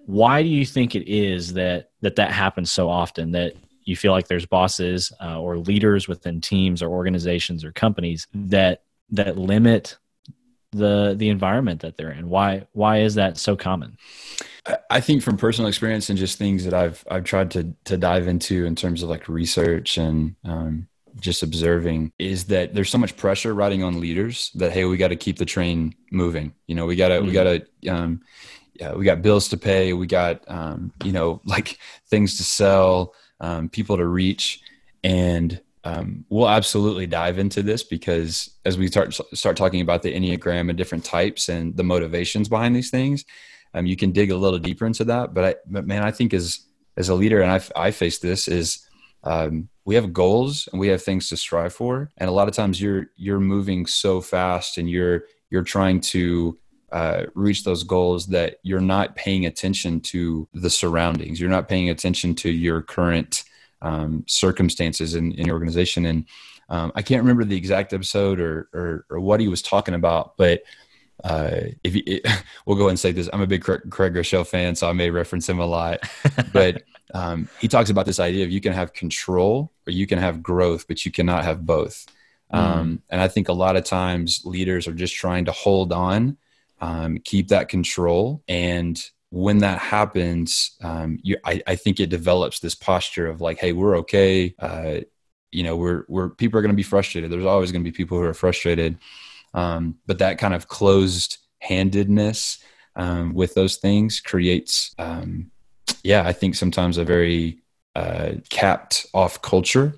Why 0.05 0.41
do 0.41 0.49
you 0.49 0.65
think 0.65 0.95
it 0.95 1.07
is 1.11 1.53
that 1.53 1.91
that 2.01 2.15
that 2.15 2.31
happens 2.31 2.71
so 2.71 2.89
often 2.89 3.31
that 3.31 3.53
you 3.89 3.95
feel 3.95 4.11
like 4.11 4.27
there's 4.27 4.45
bosses 4.45 5.11
uh, 5.21 5.39
or 5.39 5.57
leaders 5.57 6.07
within 6.07 6.39
teams 6.39 6.81
or 6.81 6.89
organizations 6.89 7.65
or 7.65 7.71
companies 7.71 8.27
that 8.33 8.83
that 9.09 9.37
limit 9.37 9.97
the 10.71 11.15
the 11.17 11.29
environment 11.29 11.81
that 11.81 11.97
they're 11.97 12.11
in. 12.11 12.29
Why 12.29 12.67
why 12.73 12.99
is 12.99 13.15
that 13.15 13.37
so 13.37 13.55
common? 13.55 13.97
I 14.89 14.99
think 14.99 15.23
from 15.23 15.37
personal 15.37 15.67
experience 15.67 16.09
and 16.09 16.19
just 16.19 16.37
things 16.37 16.63
that 16.63 16.75
i've 16.75 17.03
i've 17.09 17.23
tried 17.23 17.49
to 17.51 17.73
to 17.85 17.97
dive 17.97 18.27
into 18.27 18.65
in 18.65 18.75
terms 18.75 19.01
of 19.01 19.09
like 19.09 19.27
research 19.27 19.97
and 19.97 20.35
um, 20.45 20.87
just 21.19 21.41
observing 21.41 22.11
is 22.19 22.45
that 22.45 22.75
there's 22.75 22.91
so 22.91 22.99
much 22.99 23.17
pressure 23.17 23.55
riding 23.55 23.81
on 23.83 23.99
leaders 23.99 24.51
that 24.55 24.71
hey 24.71 24.85
we 24.85 24.97
got 24.97 25.07
to 25.07 25.15
keep 25.15 25.37
the 25.37 25.45
train 25.45 25.95
moving. 26.11 26.53
You 26.67 26.75
know 26.75 26.85
we 26.85 26.95
got 26.95 27.07
to 27.07 27.15
mm-hmm. 27.15 27.27
we 27.27 27.33
got 27.33 27.43
to 27.43 27.87
um, 27.87 28.21
yeah, 28.79 28.93
we 28.93 29.03
got 29.03 29.21
bills 29.21 29.49
to 29.49 29.57
pay. 29.57 29.93
We 29.93 30.07
got 30.07 30.43
um, 30.47 30.93
you 31.03 31.11
know 31.11 31.41
like 31.45 31.77
things 32.09 32.37
to 32.37 32.43
sell 32.43 33.13
um, 33.39 33.69
people 33.69 33.97
to 33.97 34.05
reach. 34.05 34.61
And 35.03 35.61
um, 35.83 36.25
we'll 36.29 36.49
absolutely 36.49 37.07
dive 37.07 37.39
into 37.39 37.63
this 37.63 37.83
because 37.83 38.49
as 38.65 38.77
we 38.77 38.87
start 38.87 39.17
start 39.33 39.55
talking 39.55 39.81
about 39.81 40.03
the 40.03 40.13
enneagram 40.13 40.69
and 40.69 40.77
different 40.77 41.05
types 41.05 41.49
and 41.49 41.75
the 41.75 41.83
motivations 41.83 42.49
behind 42.49 42.75
these 42.75 42.89
things, 42.89 43.23
um, 43.73 43.85
you 43.85 43.95
can 43.95 44.11
dig 44.11 44.31
a 44.31 44.37
little 44.37 44.59
deeper 44.59 44.85
into 44.85 45.05
that. 45.05 45.33
But 45.33 45.45
I, 45.45 45.55
but 45.67 45.87
man, 45.87 46.03
I 46.03 46.11
think 46.11 46.33
as 46.33 46.59
as 46.97 47.09
a 47.09 47.15
leader, 47.15 47.41
and 47.41 47.51
I 47.51 47.61
I 47.87 47.91
face 47.91 48.19
this 48.19 48.47
is 48.47 48.85
um, 49.23 49.69
we 49.85 49.95
have 49.95 50.13
goals 50.13 50.67
and 50.71 50.79
we 50.79 50.89
have 50.89 51.01
things 51.01 51.29
to 51.29 51.37
strive 51.37 51.73
for, 51.73 52.11
and 52.17 52.29
a 52.29 52.33
lot 52.33 52.49
of 52.49 52.53
times 52.53 52.81
you're 52.81 53.07
you're 53.15 53.39
moving 53.39 53.85
so 53.85 54.19
fast 54.19 54.77
and 54.77 54.89
you're 54.89 55.23
you're 55.49 55.63
trying 55.63 56.01
to 56.01 56.57
uh, 56.91 57.25
reach 57.35 57.63
those 57.63 57.83
goals 57.83 58.27
that 58.27 58.57
you're 58.63 58.81
not 58.81 59.15
paying 59.15 59.45
attention 59.45 59.99
to 60.01 60.47
the 60.53 60.69
surroundings. 60.69 61.39
You're 61.39 61.49
not 61.49 61.67
paying 61.67 61.89
attention 61.89 62.35
to 62.35 62.49
your 62.49 62.81
current 62.81 63.43
um, 63.81 64.23
circumstances 64.27 65.15
in, 65.15 65.31
in 65.33 65.47
your 65.47 65.53
organization. 65.53 66.05
And 66.05 66.25
um, 66.69 66.91
I 66.95 67.01
can't 67.01 67.21
remember 67.21 67.43
the 67.43 67.57
exact 67.57 67.93
episode 67.93 68.39
or, 68.39 68.69
or, 68.73 69.05
or 69.09 69.19
what 69.19 69.39
he 69.39 69.47
was 69.47 69.61
talking 69.61 69.93
about, 69.93 70.37
but 70.37 70.63
uh, 71.23 71.61
if 71.83 71.95
you, 71.95 72.03
it, 72.05 72.25
we'll 72.65 72.77
go 72.77 72.89
and 72.89 72.99
say 72.99 73.11
this, 73.11 73.29
I'm 73.31 73.41
a 73.41 73.47
big 73.47 73.63
Craig, 73.63 73.81
Craig 73.89 74.13
Groeschel 74.13 74.45
fan, 74.45 74.75
so 74.75 74.89
I 74.89 74.93
may 74.93 75.09
reference 75.09 75.47
him 75.47 75.59
a 75.59 75.65
lot. 75.65 75.99
but 76.53 76.83
um, 77.13 77.49
he 77.59 77.67
talks 77.67 77.89
about 77.89 78.05
this 78.05 78.19
idea 78.19 78.43
of 78.43 78.51
you 78.51 78.61
can 78.61 78.73
have 78.73 78.93
control 78.93 79.71
or 79.87 79.91
you 79.91 80.07
can 80.07 80.19
have 80.19 80.43
growth, 80.43 80.87
but 80.87 81.05
you 81.05 81.11
cannot 81.11 81.43
have 81.43 81.65
both. 81.65 82.05
Mm. 82.53 82.57
Um, 82.57 83.01
and 83.09 83.21
I 83.21 83.27
think 83.27 83.49
a 83.49 83.53
lot 83.53 83.75
of 83.75 83.83
times 83.83 84.41
leaders 84.45 84.87
are 84.87 84.93
just 84.93 85.15
trying 85.15 85.45
to 85.45 85.51
hold 85.51 85.91
on 85.91 86.37
um, 86.81 87.19
keep 87.23 87.49
that 87.49 87.69
control. 87.69 88.43
And 88.47 89.01
when 89.29 89.59
that 89.59 89.79
happens, 89.79 90.77
um, 90.81 91.19
you, 91.21 91.37
I, 91.45 91.61
I, 91.67 91.75
think 91.75 91.99
it 91.99 92.09
develops 92.09 92.59
this 92.59 92.73
posture 92.73 93.27
of 93.27 93.41
like, 93.41 93.59
hey, 93.59 93.73
we're 93.73 93.97
okay. 93.97 94.55
Uh, 94.57 95.01
you 95.51 95.63
know, 95.63 95.75
we're 95.75 96.05
we're 96.07 96.29
people 96.29 96.57
are 96.57 96.61
going 96.61 96.71
to 96.71 96.75
be 96.75 96.83
frustrated. 96.83 97.31
There's 97.31 97.45
always 97.45 97.71
going 97.71 97.83
to 97.83 97.91
be 97.91 97.95
people 97.95 98.17
who 98.17 98.23
are 98.23 98.33
frustrated, 98.33 98.97
um, 99.53 99.95
but 100.07 100.19
that 100.19 100.37
kind 100.37 100.53
of 100.53 100.67
closed 100.67 101.37
handedness 101.59 102.59
um, 102.95 103.33
with 103.33 103.53
those 103.53 103.77
things 103.77 104.19
creates, 104.19 104.93
um, 104.97 105.51
yeah, 106.03 106.25
I 106.25 106.33
think 106.33 106.55
sometimes 106.55 106.97
a 106.97 107.03
very 107.03 107.59
uh, 107.95 108.33
capped 108.49 109.07
off 109.13 109.41
culture. 109.41 109.93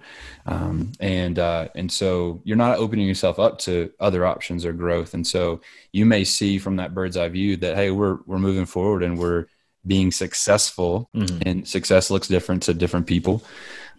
Um, 0.45 0.91
and 0.99 1.37
uh, 1.37 1.67
and 1.75 1.91
so 1.91 2.41
you're 2.43 2.57
not 2.57 2.79
opening 2.79 3.07
yourself 3.07 3.37
up 3.37 3.59
to 3.59 3.91
other 3.99 4.25
options 4.25 4.65
or 4.65 4.73
growth. 4.73 5.13
And 5.13 5.25
so 5.25 5.61
you 5.91 6.05
may 6.05 6.23
see 6.23 6.57
from 6.57 6.77
that 6.77 6.93
bird's 6.93 7.17
eye 7.17 7.29
view 7.29 7.57
that 7.57 7.75
hey, 7.75 7.91
we're 7.91 8.19
we're 8.25 8.39
moving 8.39 8.65
forward 8.65 9.03
and 9.03 9.19
we're 9.19 9.45
being 9.85 10.11
successful, 10.11 11.09
mm-hmm. 11.15 11.39
and 11.45 11.67
success 11.67 12.09
looks 12.09 12.27
different 12.27 12.63
to 12.63 12.73
different 12.73 13.07
people. 13.07 13.43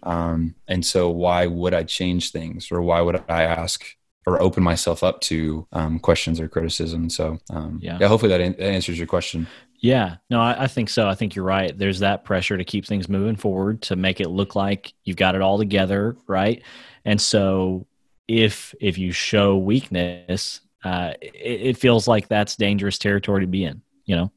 Um, 0.03 0.55
and 0.67 0.85
so 0.85 1.09
why 1.09 1.47
would 1.47 1.73
I 1.73 1.83
change 1.83 2.31
things, 2.31 2.71
or 2.71 2.81
why 2.81 3.01
would 3.01 3.23
I 3.29 3.43
ask 3.43 3.85
or 4.25 4.41
open 4.41 4.63
myself 4.63 5.03
up 5.03 5.19
to 5.21 5.67
um, 5.71 5.99
questions 5.99 6.39
or 6.39 6.47
criticism? 6.47 7.09
So 7.09 7.39
um, 7.49 7.79
yeah. 7.81 7.97
yeah, 7.99 8.07
hopefully 8.07 8.29
that, 8.29 8.57
that 8.57 8.65
answers 8.65 8.97
your 8.97 9.07
question. 9.07 9.47
Yeah, 9.83 10.15
no, 10.29 10.39
I, 10.39 10.63
I, 10.63 10.67
think 10.67 10.87
so. 10.87 11.09
I 11.09 11.13
think 11.13 11.35
you're 11.35 11.43
right. 11.43 11.77
There's 11.77 11.99
that 11.99 12.23
pressure 12.23 12.57
to 12.57 12.63
keep 12.63 12.85
things 12.85 13.09
moving 13.09 13.35
forward 13.35 13.81
to 13.81 13.97
make 13.97 14.21
it 14.21 14.29
look 14.29 14.55
like 14.55 14.93
you've 15.03 15.17
got 15.17 15.35
it 15.35 15.41
all 15.41 15.57
together, 15.57 16.15
right? 16.25 16.63
And 17.03 17.19
so 17.19 17.85
if 18.29 18.73
if 18.79 18.97
you 18.97 19.11
show 19.11 19.57
weakness, 19.57 20.61
uh, 20.85 21.15
it, 21.21 21.35
it 21.35 21.77
feels 21.77 22.07
like 22.07 22.29
that's 22.29 22.55
dangerous 22.55 22.97
territory 22.97 23.41
to 23.41 23.47
be 23.47 23.65
in, 23.65 23.81
you 24.05 24.15
know. 24.15 24.31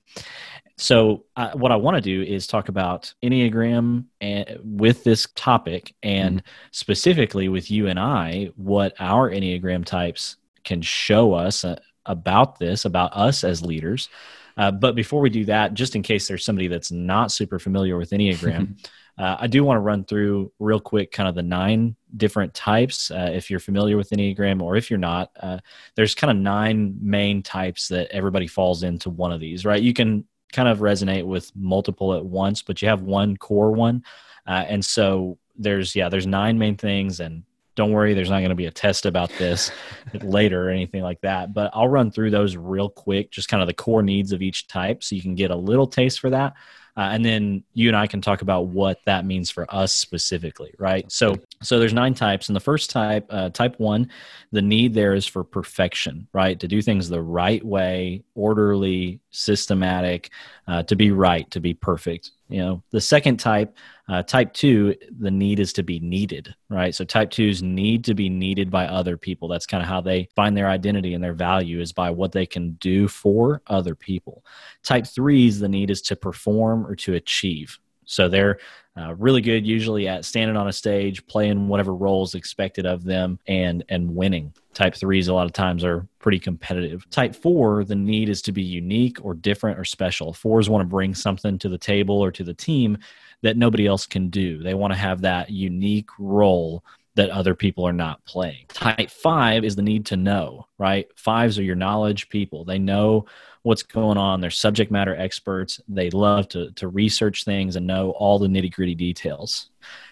So, 0.78 1.26
uh, 1.36 1.52
what 1.52 1.70
I 1.70 1.76
want 1.76 1.94
to 1.94 2.00
do 2.00 2.22
is 2.22 2.48
talk 2.48 2.68
about 2.68 3.14
Enneagram 3.22 4.06
and, 4.20 4.58
with 4.64 5.04
this 5.04 5.28
topic, 5.36 5.94
and 6.02 6.40
mm-hmm. 6.40 6.68
specifically 6.72 7.48
with 7.48 7.70
you 7.70 7.86
and 7.86 8.00
I, 8.00 8.50
what 8.56 8.94
our 8.98 9.30
Enneagram 9.30 9.84
types 9.84 10.38
can 10.64 10.82
show 10.82 11.34
us 11.34 11.64
uh, 11.64 11.78
about 12.04 12.58
this, 12.58 12.84
about 12.84 13.16
us 13.16 13.44
as 13.44 13.64
leaders. 13.64 14.08
Uh, 14.56 14.70
but 14.70 14.94
before 14.94 15.20
we 15.20 15.30
do 15.30 15.44
that, 15.44 15.74
just 15.74 15.94
in 15.96 16.02
case 16.02 16.28
there's 16.28 16.44
somebody 16.44 16.68
that's 16.68 16.90
not 16.90 17.30
super 17.30 17.58
familiar 17.58 17.96
with 17.98 18.10
Enneagram, 18.10 18.78
uh, 19.18 19.36
I 19.38 19.46
do 19.46 19.64
want 19.64 19.76
to 19.76 19.80
run 19.82 20.04
through 20.04 20.52
real 20.58 20.80
quick 20.80 21.12
kind 21.12 21.28
of 21.28 21.34
the 21.34 21.42
nine 21.42 21.96
different 22.16 22.54
types. 22.54 23.10
Uh, 23.10 23.30
if 23.32 23.50
you're 23.50 23.60
familiar 23.60 23.96
with 23.96 24.10
Enneagram 24.10 24.62
or 24.62 24.76
if 24.76 24.90
you're 24.90 24.98
not, 24.98 25.30
uh, 25.40 25.58
there's 25.94 26.14
kind 26.14 26.30
of 26.30 26.36
nine 26.36 26.96
main 27.00 27.42
types 27.42 27.88
that 27.88 28.08
everybody 28.10 28.46
falls 28.46 28.82
into 28.82 29.10
one 29.10 29.32
of 29.32 29.40
these, 29.40 29.64
right? 29.64 29.82
You 29.82 29.92
can 29.92 30.24
kind 30.52 30.68
of 30.68 30.78
resonate 30.78 31.24
with 31.24 31.54
multiple 31.54 32.14
at 32.14 32.24
once, 32.24 32.62
but 32.62 32.80
you 32.80 32.88
have 32.88 33.02
one 33.02 33.36
core 33.36 33.72
one. 33.72 34.04
Uh, 34.46 34.64
and 34.68 34.84
so 34.84 35.38
there's, 35.56 35.94
yeah, 35.94 36.08
there's 36.08 36.26
nine 36.26 36.58
main 36.58 36.76
things 36.76 37.20
and 37.20 37.42
don't 37.76 37.92
worry, 37.92 38.14
there's 38.14 38.30
not 38.30 38.40
going 38.40 38.48
to 38.48 38.56
be 38.56 38.66
a 38.66 38.70
test 38.70 39.06
about 39.06 39.30
this 39.38 39.70
later 40.22 40.68
or 40.68 40.70
anything 40.70 41.02
like 41.02 41.20
that. 41.20 41.54
But 41.54 41.70
I'll 41.74 41.88
run 41.88 42.10
through 42.10 42.30
those 42.30 42.56
real 42.56 42.88
quick, 42.88 43.30
just 43.30 43.48
kind 43.48 43.62
of 43.62 43.68
the 43.68 43.74
core 43.74 44.02
needs 44.02 44.32
of 44.32 44.42
each 44.42 44.66
type 44.66 45.04
so 45.04 45.14
you 45.14 45.22
can 45.22 45.34
get 45.34 45.50
a 45.50 45.56
little 45.56 45.86
taste 45.86 46.18
for 46.18 46.30
that. 46.30 46.54
Uh, 46.96 47.10
and 47.12 47.22
then 47.22 47.62
you 47.74 47.88
and 47.88 47.96
I 47.96 48.06
can 48.06 48.22
talk 48.22 48.40
about 48.40 48.68
what 48.68 48.98
that 49.04 49.26
means 49.26 49.50
for 49.50 49.66
us 49.72 49.92
specifically, 49.92 50.72
right? 50.78 51.10
So, 51.12 51.36
so 51.62 51.78
there's 51.78 51.92
nine 51.92 52.14
types, 52.14 52.48
and 52.48 52.56
the 52.56 52.60
first 52.60 52.88
type, 52.88 53.26
uh, 53.28 53.50
type 53.50 53.78
one, 53.78 54.08
the 54.50 54.62
need 54.62 54.94
there 54.94 55.14
is 55.14 55.26
for 55.26 55.44
perfection, 55.44 56.26
right? 56.32 56.58
To 56.58 56.66
do 56.66 56.80
things 56.80 57.10
the 57.10 57.20
right 57.20 57.62
way, 57.62 58.24
orderly, 58.34 59.20
systematic, 59.30 60.30
uh, 60.66 60.84
to 60.84 60.96
be 60.96 61.10
right, 61.10 61.50
to 61.50 61.60
be 61.60 61.74
perfect. 61.74 62.30
You 62.48 62.58
know, 62.60 62.82
the 62.92 63.00
second 63.00 63.38
type, 63.38 63.76
uh, 64.08 64.22
type 64.22 64.52
two, 64.52 64.94
the 65.18 65.30
need 65.30 65.58
is 65.58 65.72
to 65.74 65.82
be 65.82 65.98
needed, 65.98 66.54
right? 66.68 66.94
So 66.94 67.04
type 67.04 67.30
twos 67.30 67.62
need 67.62 68.04
to 68.04 68.14
be 68.14 68.28
needed 68.28 68.70
by 68.70 68.86
other 68.86 69.16
people. 69.16 69.48
That's 69.48 69.66
kind 69.66 69.82
of 69.82 69.88
how 69.88 70.00
they 70.00 70.28
find 70.36 70.56
their 70.56 70.68
identity 70.68 71.14
and 71.14 71.24
their 71.24 71.34
value 71.34 71.80
is 71.80 71.92
by 71.92 72.10
what 72.10 72.30
they 72.30 72.46
can 72.46 72.72
do 72.74 73.08
for 73.08 73.62
other 73.66 73.96
people. 73.96 74.44
Type 74.84 75.06
threes, 75.06 75.58
the 75.58 75.68
need 75.68 75.90
is 75.90 76.00
to 76.02 76.16
perform 76.16 76.86
or 76.86 76.94
to 76.96 77.14
achieve. 77.14 77.78
So 78.06 78.28
they're 78.28 78.58
uh, 78.98 79.14
really 79.16 79.42
good 79.42 79.66
usually 79.66 80.08
at 80.08 80.24
standing 80.24 80.56
on 80.56 80.68
a 80.68 80.72
stage, 80.72 81.26
playing 81.26 81.68
whatever 81.68 81.94
roles 81.94 82.34
expected 82.34 82.86
of 82.86 83.04
them, 83.04 83.38
and 83.46 83.84
and 83.90 84.14
winning. 84.14 84.54
Type 84.72 84.94
threes 84.94 85.28
a 85.28 85.34
lot 85.34 85.46
of 85.46 85.52
times 85.52 85.84
are 85.84 86.06
pretty 86.18 86.38
competitive. 86.38 87.08
Type 87.10 87.34
four, 87.34 87.84
the 87.84 87.94
need 87.94 88.28
is 88.28 88.40
to 88.42 88.52
be 88.52 88.62
unique 88.62 89.22
or 89.22 89.34
different 89.34 89.78
or 89.78 89.84
special. 89.84 90.32
Fours 90.32 90.70
want 90.70 90.82
to 90.82 90.88
bring 90.88 91.14
something 91.14 91.58
to 91.58 91.68
the 91.68 91.78
table 91.78 92.16
or 92.16 92.30
to 92.30 92.44
the 92.44 92.54
team 92.54 92.96
that 93.42 93.56
nobody 93.58 93.86
else 93.86 94.06
can 94.06 94.30
do. 94.30 94.62
They 94.62 94.74
want 94.74 94.94
to 94.94 94.98
have 94.98 95.20
that 95.22 95.50
unique 95.50 96.08
role 96.18 96.82
that 97.16 97.30
other 97.30 97.54
people 97.54 97.86
are 97.86 97.92
not 97.92 98.24
playing. 98.24 98.66
Type 98.68 99.10
five 99.10 99.64
is 99.64 99.74
the 99.74 99.82
need 99.82 100.06
to 100.06 100.16
know, 100.16 100.66
right? 100.78 101.06
Fives 101.16 101.58
are 101.58 101.62
your 101.62 101.74
knowledge 101.74 102.28
people. 102.28 102.64
They 102.64 102.78
know 102.78 103.24
what's 103.66 103.82
going 103.82 104.16
on. 104.16 104.40
They're 104.40 104.48
subject 104.48 104.92
matter 104.92 105.16
experts. 105.16 105.80
They 105.88 106.08
love 106.10 106.48
to, 106.50 106.70
to 106.76 106.86
research 106.86 107.44
things 107.44 107.74
and 107.74 107.84
know 107.84 108.12
all 108.12 108.38
the 108.38 108.46
nitty 108.46 108.72
gritty 108.72 108.94
details. 108.94 109.70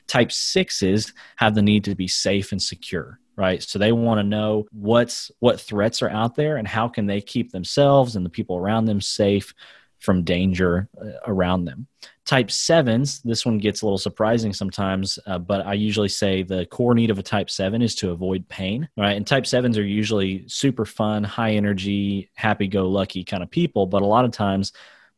Type 0.08 0.32
sixes 0.32 1.12
have 1.37 1.54
the 1.54 1.62
need 1.62 1.84
to 1.84 1.94
be 1.94 2.08
safe 2.08 2.50
and 2.50 2.61
secure, 2.61 3.20
right? 3.37 3.62
So 3.62 3.78
they 3.78 3.92
want 3.92 4.18
to 4.18 4.25
know 4.25 4.66
what's 4.73 5.30
what 5.38 5.61
threats 5.61 6.02
are 6.02 6.11
out 6.11 6.34
there 6.34 6.56
and 6.56 6.66
how 6.66 6.88
can 6.88 7.06
they 7.06 7.20
keep 7.20 7.52
themselves 7.52 8.16
and 8.16 8.26
the 8.26 8.30
people 8.30 8.56
around 8.56 8.87
them 8.87 9.00
safe 9.00 9.54
from 10.00 10.25
danger 10.25 10.88
uh, 11.00 11.12
around 11.25 11.64
them. 11.64 11.87
Type 12.26 12.50
sevens, 12.50 13.21
this 13.21 13.45
one 13.45 13.59
gets 13.59 13.83
a 13.83 13.87
little 13.87 13.99
surprising 13.99 14.54
sometimes, 14.54 15.19
uh, 15.26 15.38
but 15.38 15.66
I 15.66 15.75
usually 15.75 16.09
say 16.09 16.43
the 16.43 16.64
core 16.64 16.95
need 16.95 17.11
of 17.11 17.19
a 17.19 17.23
type 17.23 17.50
seven 17.50 17.83
is 17.83 17.95
to 17.97 18.12
avoid 18.12 18.49
pain, 18.49 18.88
right? 18.97 19.16
And 19.16 19.26
type 19.26 19.47
sevens 19.47 19.76
are 19.76 19.85
usually 19.85 20.49
super 20.49 20.87
fun, 20.87 21.23
high 21.23 21.52
energy, 21.52 22.31
happy 22.35 22.66
go 22.66 22.88
lucky 22.88 23.25
kind 23.25 23.43
of 23.43 23.50
people, 23.50 23.85
but 23.85 24.00
a 24.00 24.07
lot 24.07 24.25
of 24.25 24.31
times 24.31 24.73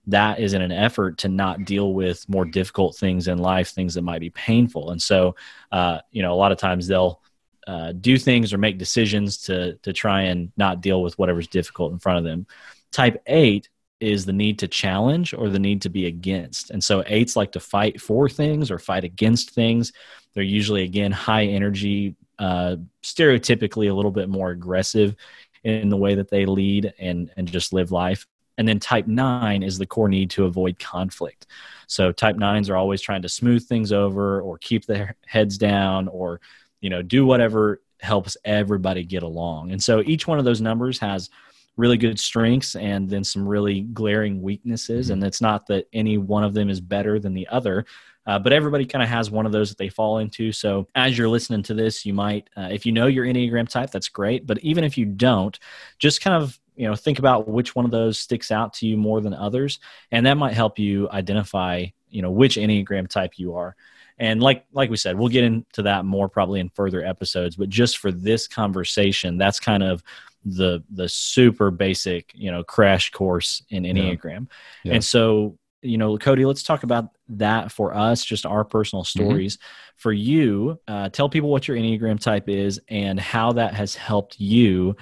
that 0.09 0.41
is 0.41 0.53
in 0.53 0.63
an 0.63 0.73
effort 0.73 1.19
to 1.19 1.29
not 1.29 1.65
deal 1.65 1.95
with 1.95 2.29
more 2.29 2.45
difficult 2.45 2.97
things 2.97 3.29
in 3.29 3.39
life, 3.39 3.69
things 3.69 3.95
that 3.95 4.03
might 4.03 4.21
be 4.21 4.31
painful. 4.31 4.91
And 4.91 5.01
so, 5.01 5.37
uh, 5.73 6.01
you 6.11 6.23
know, 6.23 6.33
a 6.33 6.37
lot 6.37 6.53
of 6.53 6.59
times 6.59 6.87
they'll 6.87 7.21
uh, 7.67 7.93
do 7.93 8.17
things 8.17 8.53
or 8.53 8.59
make 8.59 8.79
decisions 8.79 9.39
to 9.39 9.75
to 9.83 9.93
try 9.93 10.23
and 10.23 10.53
not 10.57 10.81
deal 10.81 11.03
with 11.03 11.19
whatever's 11.19 11.49
difficult 11.49 11.93
in 11.93 11.99
front 11.99 12.19
of 12.19 12.25
them. 12.25 12.47
Type 12.93 13.21
eight 13.27 13.69
is 14.01 14.27
the 14.27 14.33
need 14.33 14.59
to 14.59 14.69
challenge 14.69 15.33
or 15.33 15.49
the 15.49 15.59
need 15.59 15.83
to 15.83 15.89
be 15.89 16.07
against. 16.07 16.71
And 16.71 16.83
so 16.83 17.03
eights 17.07 17.37
like 17.37 17.53
to 17.53 17.61
fight 17.61 18.01
for 18.01 18.29
things 18.29 18.71
or 18.71 18.79
fight 18.79 19.05
against 19.05 19.51
things. 19.51 19.93
They're 20.35 20.43
usually, 20.43 20.83
again, 20.83 21.13
high 21.13 21.45
energy, 21.45 22.15
uh, 22.39 22.77
stereotypically 23.03 23.91
a 23.91 23.95
little 23.95 24.11
bit 24.11 24.29
more 24.29 24.51
aggressive 24.51 25.17
in 25.65 25.89
the 25.89 25.97
way 25.97 26.15
that 26.15 26.31
they 26.31 26.45
lead 26.45 26.93
and, 26.99 27.31
and 27.37 27.51
just 27.51 27.73
live 27.73 27.91
life. 27.91 28.27
And 28.59 28.67
then 28.67 28.81
type 28.81 29.07
nine 29.07 29.63
is 29.63 29.79
the 29.79 29.87
core 29.87 30.09
need 30.09 30.31
to 30.31 30.45
avoid 30.45 30.79
conflict. 30.79 31.47
So 31.87 32.13
type 32.13 32.37
nines 32.37 32.71
are 32.71 32.77
always 32.77 33.01
trying 33.01 33.23
to 33.23 33.29
smooth 33.29 33.67
things 33.67 33.93
over 33.93 34.41
or 34.41 34.59
keep 34.59 34.87
their 34.87 35.17
heads 35.27 35.59
down 35.59 36.09
or, 36.09 36.41
you 36.81 36.91
know, 36.91 37.03
do 37.03 37.27
whatever 37.27 37.81
helps 38.01 38.37
everybody 38.45 39.05
get 39.05 39.23
along. 39.23 39.73
And 39.73 39.83
so 39.83 40.03
each 40.03 40.27
one 40.27 40.39
of 40.39 40.45
those 40.45 40.61
numbers 40.61 40.99
has 40.99 41.31
really 41.77 41.97
good 41.97 42.19
strengths 42.19 42.75
and 42.77 43.09
then 43.09 43.23
some 43.23 43.47
really 43.47 43.83
glaring 43.83 44.43
weaknesses. 44.43 45.07
Mm-hmm. 45.07 45.15
And 45.15 45.25
it's 45.25 45.41
not 45.41 45.67
that 45.67 45.89
any 45.93 46.19
one 46.19 46.45
of 46.45 46.55
them 46.55 46.71
is 46.71 46.81
better 46.81 47.19
than 47.19 47.35
the 47.35 47.47
other. 47.49 47.85
Uh, 48.27 48.39
but 48.39 48.53
everybody 48.53 48.85
kind 48.85 49.03
of 49.03 49.09
has 49.09 49.31
one 49.31 49.47
of 49.47 49.53
those 49.53 49.69
that 49.69 49.79
they 49.79 49.89
fall 49.89 50.19
into. 50.19 50.51
So 50.51 50.89
as 50.97 51.17
you're 51.17 51.29
listening 51.29 51.63
to 51.65 51.75
this, 51.75 52.05
you 52.05 52.13
might, 52.13 52.51
uh, 52.57 52.69
if 52.73 52.85
you 52.85 52.91
know 52.91 53.07
your 53.07 53.25
Enneagram 53.25 53.69
type, 53.69 53.91
that's 53.91 54.09
great. 54.09 54.47
But 54.47 54.59
even 54.61 54.83
if 54.83 54.99
you 54.99 55.05
don't, 55.05 55.57
just 55.99 56.21
kind 56.21 56.43
of 56.43 56.59
you 56.75 56.87
know 56.87 56.95
think 56.95 57.19
about 57.19 57.49
which 57.49 57.75
one 57.75 57.85
of 57.85 57.91
those 57.91 58.19
sticks 58.19 58.51
out 58.51 58.73
to 58.75 58.87
you 58.87 58.97
more 58.97 59.21
than 59.21 59.33
others, 59.33 59.79
and 60.11 60.27
that 60.27 60.37
might 60.37 60.55
help 60.55 60.79
you 60.79 61.09
identify 61.11 61.87
you 62.11 62.23
know 62.23 62.31
which 62.31 62.57
Enneagram 62.57 63.09
type 63.09 63.33
you 63.37 63.55
are. 63.55 63.77
And 64.19 64.43
like 64.43 64.65
like 64.73 64.91
we 64.91 64.97
said, 64.97 65.19
we'll 65.19 65.29
get 65.29 65.45
into 65.45 65.83
that 65.83 66.05
more 66.05 66.29
probably 66.29 66.61
in 66.61 66.69
further 66.71 67.05
episodes. 67.05 67.57
But 67.57 67.69
just 67.69 67.99
for 67.99 68.11
this 68.11 68.49
conversation, 68.49 69.39
that's 69.39 69.61
kind 69.61 69.83
of 69.83 70.03
the 70.47 70.83
the 70.91 71.09
super 71.09 71.73
basic 71.73 72.31
you 72.33 72.53
know 72.53 72.63
crash 72.63 73.11
course 73.11 73.63
in 73.71 73.83
enneagram 73.83 74.47
yeah. 74.85 74.91
Yeah. 74.91 74.95
and 74.95 75.05
so 75.05 75.59
you 75.83 75.99
know 75.99 76.17
cody 76.17 76.45
let's 76.45 76.63
talk 76.63 76.85
about 76.85 77.11
that 77.29 77.73
for 77.73 77.93
us 77.95 78.25
just 78.25 78.47
our 78.47 78.65
personal 78.65 79.03
mm-hmm. 79.03 79.25
stories 79.25 79.57
mm-hmm. 79.57 79.97
for 79.97 80.13
you 80.13 80.79
uh, 80.87 81.09
tell 81.09 81.29
people 81.29 81.51
what 81.51 81.67
your 81.67 81.77
enneagram 81.77 82.21
type 82.21 82.49
is 82.49 82.81
and 82.89 83.19
how 83.19 83.53
that 83.53 83.75
has 83.75 83.97
helped 83.97 84.39
you 84.39 84.97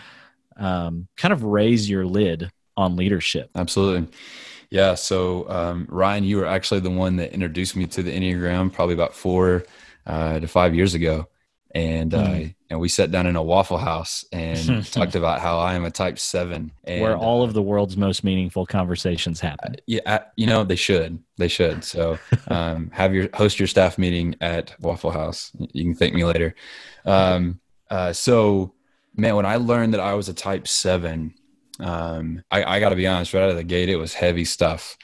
um, 0.57 1.07
kind 1.17 1.33
of 1.33 1.45
raise 1.45 1.91
your 1.91 2.07
lid 2.07 2.51
on 2.77 2.97
leadership 2.97 3.51
absolutely 3.55 4.09
yeah 4.71 4.95
so 4.95 5.49
um, 5.51 5.87
ryan 5.91 6.25
you 6.25 6.39
were 6.39 6.47
actually 6.47 6.81
the 6.81 6.91
one 6.91 7.17
that 7.17 7.35
introduced 7.35 7.77
me 7.77 7.87
to 7.87 8.03
the 8.03 8.11
enneagram 8.11 8.73
probably 8.73 8.95
about 8.95 9.15
four 9.15 9.63
uh, 10.07 10.41
to 10.41 10.49
five 10.49 10.75
years 10.75 10.95
ago 10.95 11.29
and 11.75 12.13
mm. 12.13 12.47
uh, 12.47 12.53
and 12.71 12.81
we 12.81 12.89
sat 12.89 13.11
down 13.11 13.27
in 13.27 13.37
a 13.37 13.43
Waffle 13.43 13.79
House 13.79 14.25
and 14.33 14.85
talked 14.93 15.15
about 15.15 15.41
how 15.41 15.59
I 15.59 15.75
am 15.75 15.85
a 15.85 15.91
Type 15.91 16.19
Seven, 16.19 16.73
and, 16.85 17.03
where 17.03 17.17
all 17.17 17.43
uh, 17.43 17.45
of 17.45 17.53
the 17.53 17.63
world's 17.63 17.97
most 17.97 18.25
meaningful 18.25 18.65
conversations 18.65 19.41
happen. 19.41 19.75
Uh, 19.75 19.83
yeah, 19.87 20.25
you 20.37 20.47
know 20.47 20.65
they 20.65 20.77
should, 20.77 21.23
they 21.37 21.49
should. 21.49 21.85
So 21.85 22.19
um, 22.49 22.91
have 22.93 23.15
your 23.15 23.29
host 23.35 23.59
your 23.59 23.69
staff 23.69 23.99
meeting 23.99 24.37
at 24.41 24.75
Waffle 24.81 25.11
House. 25.11 25.51
You 25.59 25.85
can 25.85 25.95
thank 25.95 26.15
me 26.15 26.25
later. 26.25 26.55
Um, 27.05 27.61
uh, 27.91 28.13
so, 28.13 28.75
man, 29.17 29.37
when 29.37 29.47
I 29.47 29.57
learned 29.57 29.95
that 29.95 30.01
I 30.01 30.15
was 30.15 30.29
a 30.29 30.35
Type 30.35 30.69
Seven, 30.69 31.35
um, 31.81 32.43
I, 32.51 32.65
I 32.65 32.81
got 32.81 32.91
to 32.91 32.97
be 32.97 33.07
honest, 33.07 33.35
right 33.35 33.43
out 33.43 33.51
of 33.51 33.57
the 33.57 33.65
gate, 33.65 33.89
it 33.89 33.97
was 33.97 34.15
heavy 34.15 34.45
stuff. 34.45 34.97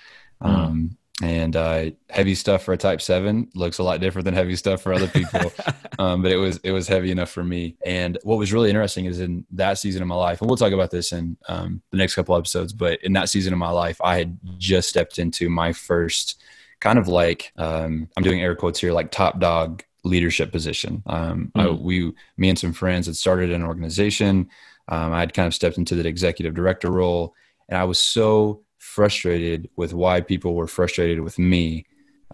Mm. 0.42 0.96
And 1.22 1.54
uh, 1.56 1.90
heavy 2.08 2.34
stuff 2.34 2.62
for 2.62 2.72
a 2.72 2.76
type 2.76 3.02
seven 3.02 3.50
looks 3.54 3.78
a 3.78 3.82
lot 3.82 4.00
different 4.00 4.24
than 4.24 4.34
heavy 4.34 4.56
stuff 4.56 4.82
for 4.82 4.92
other 4.92 5.08
people. 5.08 5.52
Um, 5.98 6.22
but 6.22 6.32
it 6.32 6.36
was 6.36 6.56
it 6.64 6.72
was 6.72 6.88
heavy 6.88 7.10
enough 7.10 7.28
for 7.28 7.44
me. 7.44 7.76
And 7.84 8.16
what 8.22 8.38
was 8.38 8.54
really 8.54 8.70
interesting 8.70 9.04
is 9.04 9.20
in 9.20 9.44
that 9.50 9.76
season 9.76 10.00
of 10.00 10.08
my 10.08 10.14
life 10.14 10.40
and 10.40 10.48
we'll 10.48 10.56
talk 10.56 10.72
about 10.72 10.90
this 10.90 11.12
in 11.12 11.36
um, 11.46 11.82
the 11.90 11.98
next 11.98 12.14
couple 12.14 12.34
episodes 12.36 12.72
but 12.72 13.02
in 13.02 13.12
that 13.12 13.28
season 13.28 13.52
of 13.52 13.58
my 13.58 13.70
life 13.70 14.00
i 14.02 14.16
had 14.16 14.38
just 14.58 14.88
stepped 14.88 15.18
into 15.18 15.50
my 15.50 15.72
first 15.72 16.42
kind 16.80 16.98
of 16.98 17.08
like 17.08 17.52
um, 17.56 18.08
i'm 18.16 18.22
doing 18.22 18.40
air 18.40 18.54
quotes 18.54 18.80
here 18.80 18.92
like 18.92 19.10
top 19.10 19.40
dog 19.40 19.82
leadership 20.04 20.50
position. 20.50 21.02
Um, 21.06 21.52
mm. 21.54 21.62
I, 21.62 21.70
we 21.70 22.12
me 22.36 22.48
and 22.48 22.58
some 22.58 22.72
friends 22.72 23.06
had 23.06 23.16
started 23.16 23.50
an 23.50 23.62
organization. 23.62 24.48
Um, 24.88 25.12
i 25.12 25.20
had 25.20 25.34
kind 25.34 25.46
of 25.46 25.54
stepped 25.54 25.78
into 25.78 25.94
the 25.94 26.08
executive 26.08 26.54
director 26.54 26.90
role 26.90 27.34
and 27.68 27.78
i 27.78 27.84
was 27.84 27.98
so 28.00 28.62
frustrated 28.80 29.68
with 29.76 29.92
why 29.92 30.20
people 30.20 30.54
were 30.54 30.66
frustrated 30.66 31.20
with 31.20 31.38
me 31.38 31.84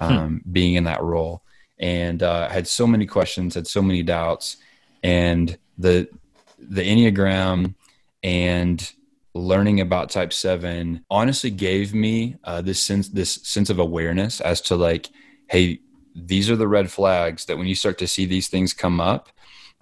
hmm. 0.01 0.05
um, 0.05 0.41
hmm. 0.41 0.51
being 0.51 0.75
in 0.75 0.85
that 0.85 1.03
role 1.03 1.43
and 1.79 2.23
uh, 2.23 2.49
had 2.49 2.67
so 2.67 2.87
many 2.87 3.05
questions 3.05 3.55
had 3.55 3.67
so 3.67 3.83
many 3.83 4.03
doubts 4.03 4.57
and 5.03 5.59
the 5.77 6.09
the 6.59 6.83
enneagram 6.83 7.75
and 8.23 8.93
learning 9.35 9.81
about 9.81 10.09
type 10.09 10.33
7 10.33 11.05
honestly 11.11 11.51
gave 11.51 11.93
me 11.93 12.37
uh, 12.45 12.63
this 12.63 12.83
sense 12.83 13.09
this 13.09 13.35
sense 13.43 13.69
of 13.69 13.79
awareness 13.79 14.41
as 14.41 14.61
to 14.63 14.77
like 14.77 15.11
hey 15.51 15.81
these 16.15 16.49
are 16.49 16.57
the 16.57 16.69
red 16.69 16.91
flags 16.91 17.45
that 17.45 17.59
when 17.59 17.67
you 17.67 17.75
start 17.75 17.99
to 17.99 18.09
see 18.09 18.25
these 18.25 18.49
things 18.49 18.73
come 18.73 19.01
up 19.01 19.29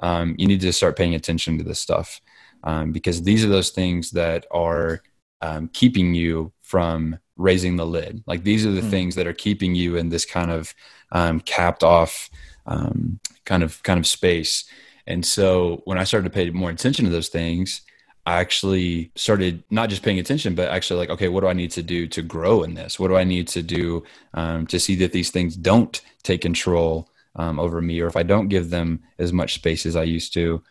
um, 0.00 0.35
you 0.38 0.49
need 0.49 0.61
to 0.61 0.73
start 0.73 0.97
paying 0.97 1.14
attention 1.14 1.59
to 1.59 1.62
this 1.62 1.78
stuff 1.78 2.21
um, 2.64 2.90
because 2.90 3.23
these 3.23 3.44
are 3.44 3.49
those 3.49 3.71
things 3.71 4.11
that 4.11 4.47
are 4.50 5.02
um, 5.42 5.68
keeping 5.73 6.14
you 6.14 6.52
from 6.64 7.18
raising 7.37 7.76
the 7.76 7.87
lid. 7.87 8.25
Like 8.26 8.42
these 8.42 8.66
are 8.66 8.73
the 8.73 8.80
mm. 8.80 8.90
things 8.90 9.14
that 9.14 9.26
are 9.26 9.33
keeping 9.33 9.75
you 9.75 9.97
in 9.97 10.09
this 10.09 10.25
kind 10.25 10.50
of 10.50 10.75
um, 11.12 11.40
capped 11.40 11.85
off 11.85 12.30
um, 12.66 13.21
kind 13.44 13.62
of 13.62 13.83
kind 13.83 14.00
of 14.00 14.06
space. 14.06 14.64
And 15.06 15.25
so 15.25 15.83
when 15.85 15.99
I 15.99 16.04
started 16.04 16.25
to 16.25 16.35
pay 16.35 16.50
more 16.50 16.71
attention 16.71 17.04
to 17.04 17.11
those 17.11 17.28
things, 17.28 17.83
I 18.26 18.40
actually 18.40 19.12
started 19.14 19.62
not 19.71 19.90
just 19.90 20.02
paying 20.02 20.18
attention, 20.18 20.54
but 20.54 20.71
actually 20.71 21.00
like, 21.00 21.11
okay, 21.11 21.28
what 21.28 21.42
do 21.42 21.49
I 21.49 21.52
need 21.52 21.71
to 21.73 21.83
do 21.83 22.06
to 22.09 22.23
grow 22.23 22.62
in 22.62 22.73
this? 22.73 22.99
What 22.99 23.09
do 23.09 23.16
I 23.16 23.25
need 23.25 23.49
to 23.49 23.62
do 23.62 24.02
um, 24.33 24.66
to 24.68 24.80
see 24.80 24.94
that 24.97 25.12
these 25.12 25.30
things 25.30 25.56
don't 25.56 26.00
take 26.23 26.40
control 26.40 27.11
um, 27.37 27.61
over 27.61 27.83
me, 27.83 28.00
or 28.00 28.06
if 28.06 28.16
I 28.16 28.23
don't 28.23 28.49
give 28.49 28.71
them 28.71 29.02
as 29.18 29.33
much 29.33 29.54
space 29.54 29.85
as 29.85 29.94
I 29.94 30.04
used 30.04 30.33
to? 30.35 30.62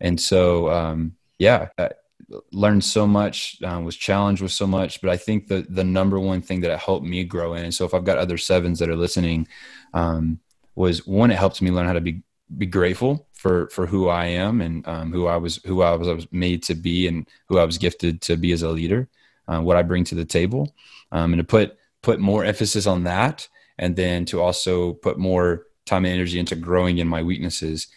And 0.00 0.18
so, 0.18 0.70
um, 0.70 1.16
yeah, 1.38 1.68
uh, 1.76 1.90
learned 2.52 2.84
so 2.84 3.06
much, 3.06 3.56
uh, 3.62 3.80
was 3.80 3.96
challenged 3.96 4.42
with 4.42 4.52
so 4.52 4.66
much. 4.66 5.00
But 5.00 5.10
I 5.10 5.16
think 5.16 5.48
the 5.48 5.66
the 5.68 5.84
number 5.84 6.18
one 6.18 6.42
thing 6.42 6.60
that 6.60 6.70
it 6.70 6.78
helped 6.78 7.06
me 7.06 7.24
grow 7.24 7.54
in, 7.54 7.64
and 7.64 7.74
so 7.74 7.84
if 7.84 7.94
I've 7.94 8.04
got 8.04 8.18
other 8.18 8.38
sevens 8.38 8.78
that 8.78 8.88
are 8.88 8.96
listening, 8.96 9.48
um, 9.94 10.40
was 10.74 11.06
one, 11.06 11.30
it 11.30 11.38
helped 11.38 11.62
me 11.62 11.70
learn 11.70 11.86
how 11.86 11.92
to 11.92 12.00
be 12.00 12.22
be 12.58 12.66
grateful 12.66 13.26
for 13.32 13.68
for 13.70 13.86
who 13.86 14.08
I 14.08 14.26
am 14.26 14.60
and 14.60 14.86
um, 14.86 15.12
who 15.12 15.26
I 15.26 15.36
was 15.36 15.56
who 15.64 15.82
I 15.82 15.94
was, 15.94 16.08
I 16.08 16.12
was 16.12 16.30
made 16.32 16.62
to 16.64 16.74
be 16.74 17.06
and 17.06 17.28
who 17.48 17.58
I 17.58 17.64
was 17.64 17.78
gifted 17.78 18.20
to 18.22 18.36
be 18.36 18.52
as 18.52 18.62
a 18.62 18.70
leader, 18.70 19.08
uh, 19.48 19.60
what 19.60 19.76
I 19.76 19.82
bring 19.82 20.04
to 20.04 20.14
the 20.14 20.24
table, 20.24 20.74
um, 21.10 21.32
and 21.32 21.40
to 21.40 21.44
put 21.44 21.76
put 22.02 22.20
more 22.20 22.44
emphasis 22.44 22.86
on 22.86 23.04
that, 23.04 23.48
and 23.78 23.96
then 23.96 24.24
to 24.26 24.40
also 24.40 24.94
put 24.94 25.18
more 25.18 25.66
time 25.86 26.04
and 26.04 26.14
energy 26.14 26.38
into 26.38 26.56
growing 26.56 26.98
in 26.98 27.08
my 27.08 27.22
weaknesses. 27.22 27.88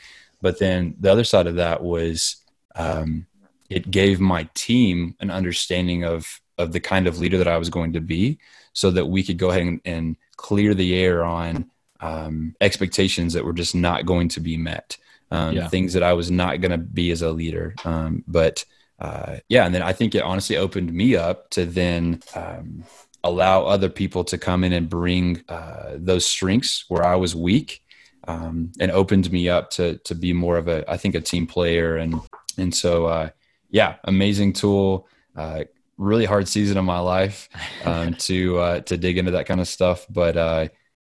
But 0.42 0.60
then 0.60 0.96
the 1.00 1.12
other 1.12 1.24
side 1.24 1.48
of 1.48 1.56
that 1.56 1.84
was 1.84 2.38
um, 2.76 3.26
it 3.70 3.92
gave 3.92 4.20
my 4.20 4.48
team 4.54 5.16
an 5.20 5.32
understanding 5.32 6.04
of 6.04 6.42
of 6.58 6.72
the 6.72 6.80
kind 6.80 7.06
of 7.06 7.20
leader 7.20 7.38
that 7.38 7.48
I 7.48 7.58
was 7.58 7.70
going 7.70 7.94
to 7.94 8.02
be, 8.02 8.40
so 8.74 8.92
that 8.92 9.06
we 9.08 9.24
could 9.24 9.38
go 9.38 9.50
ahead 9.50 9.64
and, 9.64 9.82
and 9.86 10.16
clear 10.38 10.74
the 10.74 10.96
air 10.96 11.24
on 11.24 11.70
um, 12.00 12.56
expectations 12.62 13.34
that 13.34 13.46
were 13.46 13.54
just 13.54 13.76
not 13.76 14.06
going 14.06 14.30
to 14.30 14.40
be 14.40 14.58
met, 14.58 14.98
um, 15.32 15.56
yeah. 15.56 15.68
things 15.68 15.94
that 15.94 16.04
I 16.04 16.14
was 16.14 16.32
not 16.32 16.62
going 16.62 16.72
to 16.72 16.78
be 16.78 17.12
as 17.12 17.22
a 17.22 17.32
leader. 17.32 17.76
Um, 17.84 18.24
but 18.28 18.64
uh, 19.00 19.38
yeah, 19.50 19.66
and 19.66 19.76
then 19.76 19.82
I 19.82 19.94
think 19.94 20.16
it 20.16 20.24
honestly 20.24 20.58
opened 20.58 20.94
me 20.94 21.16
up 21.16 21.50
to 21.52 21.66
then 21.66 22.22
um, 22.36 22.84
allow 23.24 23.66
other 23.66 23.90
people 23.90 24.24
to 24.26 24.38
come 24.38 24.64
in 24.64 24.72
and 24.72 24.90
bring 24.90 25.44
uh, 25.50 25.94
those 25.96 26.26
strengths 26.26 26.86
where 26.88 27.04
I 27.04 27.16
was 27.16 27.36
weak. 27.36 27.82
Um, 28.28 28.72
and 28.80 28.90
opened 28.90 29.32
me 29.32 29.50
up 29.50 29.70
to 29.72 30.00
to 30.00 30.16
be 30.16 30.34
more 30.34 30.58
of 30.58 30.68
a 30.68 30.84
I 30.90 30.98
think 30.98 31.14
a 31.14 31.22
team 31.22 31.46
player 31.46 31.96
and 31.96 32.20
and 32.58 32.74
so 32.74 33.06
uh, 33.06 33.30
yeah, 33.70 33.96
amazing 34.04 34.54
tool. 34.54 35.08
Uh, 35.36 35.66
really 35.98 36.26
hard 36.26 36.48
season 36.48 36.78
of 36.78 36.86
my 36.86 37.00
life 37.00 37.50
um, 37.86 38.14
to 38.16 38.58
uh, 38.58 38.80
to 38.82 38.98
dig 38.98 39.18
into 39.18 39.32
that 39.32 39.46
kind 39.46 39.62
of 39.62 39.68
stuff. 39.68 40.06
But 40.10 40.38
uh, 40.38 40.68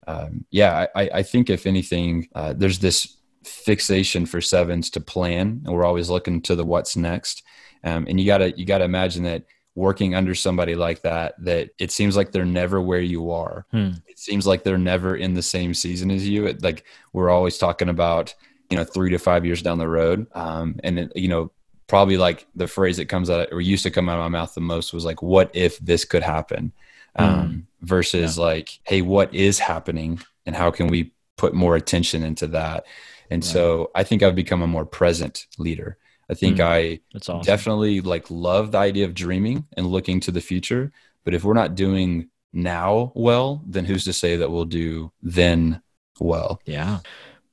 um, 0.07 0.45
yeah, 0.51 0.87
I, 0.95 1.09
I, 1.13 1.23
think 1.23 1.49
if 1.49 1.65
anything, 1.65 2.27
uh, 2.35 2.53
there's 2.53 2.79
this 2.79 3.17
fixation 3.43 4.25
for 4.25 4.41
sevens 4.41 4.89
to 4.91 5.01
plan, 5.01 5.61
and 5.65 5.73
we're 5.73 5.85
always 5.85 6.09
looking 6.09 6.41
to 6.43 6.55
the 6.55 6.65
what's 6.65 6.95
next. 6.95 7.43
Um, 7.83 8.05
and 8.07 8.19
you 8.19 8.25
gotta 8.25 8.57
you 8.57 8.65
gotta 8.65 8.85
imagine 8.85 9.23
that 9.23 9.45
working 9.75 10.13
under 10.13 10.35
somebody 10.35 10.75
like 10.75 11.01
that, 11.01 11.33
that 11.43 11.71
it 11.79 11.91
seems 11.91 12.15
like 12.15 12.31
they're 12.31 12.45
never 12.45 12.79
where 12.81 13.01
you 13.01 13.31
are. 13.31 13.65
Hmm. 13.71 13.91
It 14.07 14.19
seems 14.19 14.45
like 14.45 14.63
they're 14.63 14.77
never 14.77 15.15
in 15.15 15.33
the 15.33 15.41
same 15.41 15.73
season 15.73 16.11
as 16.11 16.27
you. 16.27 16.45
It, 16.45 16.61
like 16.63 16.85
we're 17.11 17.29
always 17.29 17.57
talking 17.57 17.89
about 17.89 18.33
you 18.69 18.77
know 18.77 18.83
three 18.83 19.11
to 19.11 19.19
five 19.19 19.45
years 19.45 19.61
down 19.61 19.77
the 19.77 19.87
road 19.87 20.25
um, 20.33 20.79
and 20.83 20.99
it, 20.99 21.11
you 21.15 21.27
know 21.27 21.51
probably 21.93 22.17
like 22.17 22.47
the 22.55 22.65
phrase 22.65 22.97
that 22.97 23.05
comes 23.05 23.29
out 23.29 23.49
or 23.51 23.61
used 23.61 23.83
to 23.83 23.91
come 23.91 24.09
out 24.09 24.17
of 24.17 24.23
my 24.23 24.39
mouth 24.39 24.51
the 24.55 24.59
most 24.59 24.93
was 24.93 25.05
like, 25.05 25.21
what 25.21 25.51
if 25.53 25.77
this 25.77 26.05
could 26.05 26.23
happen? 26.23 26.71
Mm. 27.19 27.23
Um, 27.23 27.67
versus 27.81 28.35
yeah. 28.35 28.43
like, 28.43 28.79
hey, 28.81 29.03
what 29.03 29.31
is 29.31 29.59
happening 29.59 30.19
and 30.47 30.55
how 30.55 30.71
can 30.71 30.87
we 30.87 31.11
put 31.37 31.53
more 31.53 31.75
attention 31.75 32.23
into 32.23 32.47
that? 32.47 32.87
And 33.29 33.43
right. 33.43 33.47
so 33.47 33.91
I 33.93 34.03
think 34.03 34.23
I've 34.23 34.33
become 34.33 34.63
a 34.63 34.67
more 34.67 34.87
present 34.87 35.45
leader. 35.59 35.99
I 36.31 36.33
think 36.33 36.57
mm. 36.57 36.61
I 36.61 36.99
awesome. 37.15 37.41
definitely 37.41 38.01
like 38.01 38.25
love 38.31 38.71
the 38.71 38.79
idea 38.79 39.05
of 39.05 39.13
dreaming 39.13 39.67
and 39.77 39.85
looking 39.85 40.19
to 40.21 40.31
the 40.31 40.41
future. 40.41 40.91
But 41.23 41.35
if 41.35 41.43
we're 41.43 41.53
not 41.53 41.75
doing 41.75 42.27
now 42.53 43.11
well, 43.13 43.61
then 43.67 43.85
who's 43.85 44.05
to 44.05 44.13
say 44.13 44.37
that 44.37 44.49
we'll 44.49 44.65
do 44.65 45.11
then 45.21 45.79
well? 46.19 46.59
Yeah. 46.65 47.01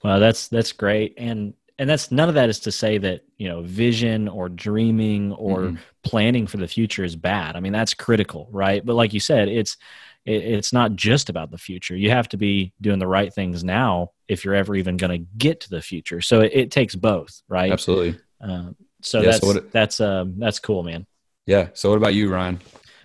Well, 0.02 0.18
that's 0.18 0.48
that's 0.48 0.72
great. 0.72 1.12
And 1.18 1.52
and 1.80 1.88
that's 1.88 2.12
none 2.12 2.28
of 2.28 2.34
that 2.34 2.50
is 2.50 2.60
to 2.60 2.70
say 2.70 2.98
that 2.98 3.22
you 3.38 3.48
know 3.48 3.62
vision 3.62 4.28
or 4.28 4.50
dreaming 4.50 5.32
or 5.32 5.60
mm-hmm. 5.60 5.76
planning 6.04 6.46
for 6.46 6.58
the 6.58 6.68
future 6.68 7.02
is 7.02 7.16
bad. 7.16 7.56
I 7.56 7.60
mean 7.60 7.72
that's 7.72 7.94
critical 7.94 8.48
right? 8.52 8.84
But 8.84 8.94
like 8.94 9.14
you 9.14 9.18
said 9.20 9.48
it's 9.48 9.78
it, 10.26 10.44
it's 10.44 10.74
not 10.74 10.94
just 10.94 11.30
about 11.30 11.50
the 11.50 11.56
future. 11.56 11.96
You 11.96 12.10
have 12.10 12.28
to 12.28 12.36
be 12.36 12.74
doing 12.82 12.98
the 12.98 13.06
right 13.06 13.32
things 13.32 13.64
now 13.64 14.10
if 14.28 14.44
you're 14.44 14.54
ever 14.54 14.76
even 14.76 14.98
going 14.98 15.22
to 15.22 15.26
get 15.38 15.60
to 15.62 15.70
the 15.70 15.80
future. 15.80 16.20
So 16.20 16.42
it, 16.42 16.52
it, 16.54 16.70
takes 16.70 16.94
both 16.94 17.40
right? 17.48 17.72
Absolutely. 17.72 18.20
Um, 18.42 18.76
so 19.00 19.20
yeah, 19.22 19.30
that's 19.30 19.40
so 19.40 19.56
it, 19.56 19.72
that's 19.72 20.00
um 20.00 20.34
that's 20.38 20.58
cool 20.58 20.82
man. 20.82 21.06
Yeah 21.46 21.68
so 21.72 21.88
what 21.88 21.96
about 21.96 22.14
you 22.14 22.30
ryan? 22.30 22.60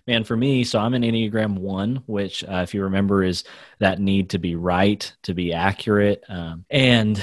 Man 0.06 0.24
for 0.24 0.38
me 0.38 0.64
so 0.66 0.78
i'm 0.80 0.94
an 0.94 1.02
enneagram 1.02 1.58
one 1.58 2.04
which 2.06 2.44
uh, 2.44 2.58
if 2.58 2.76
you 2.76 2.84
remember 2.84 3.24
is 3.24 3.44
that 3.80 4.00
need 4.00 4.30
to 4.32 4.38
be 4.38 4.56
right 4.56 5.12
to 5.24 5.34
be 5.34 5.52
accurate 5.52 6.24
um, 6.30 6.64
and 6.70 7.20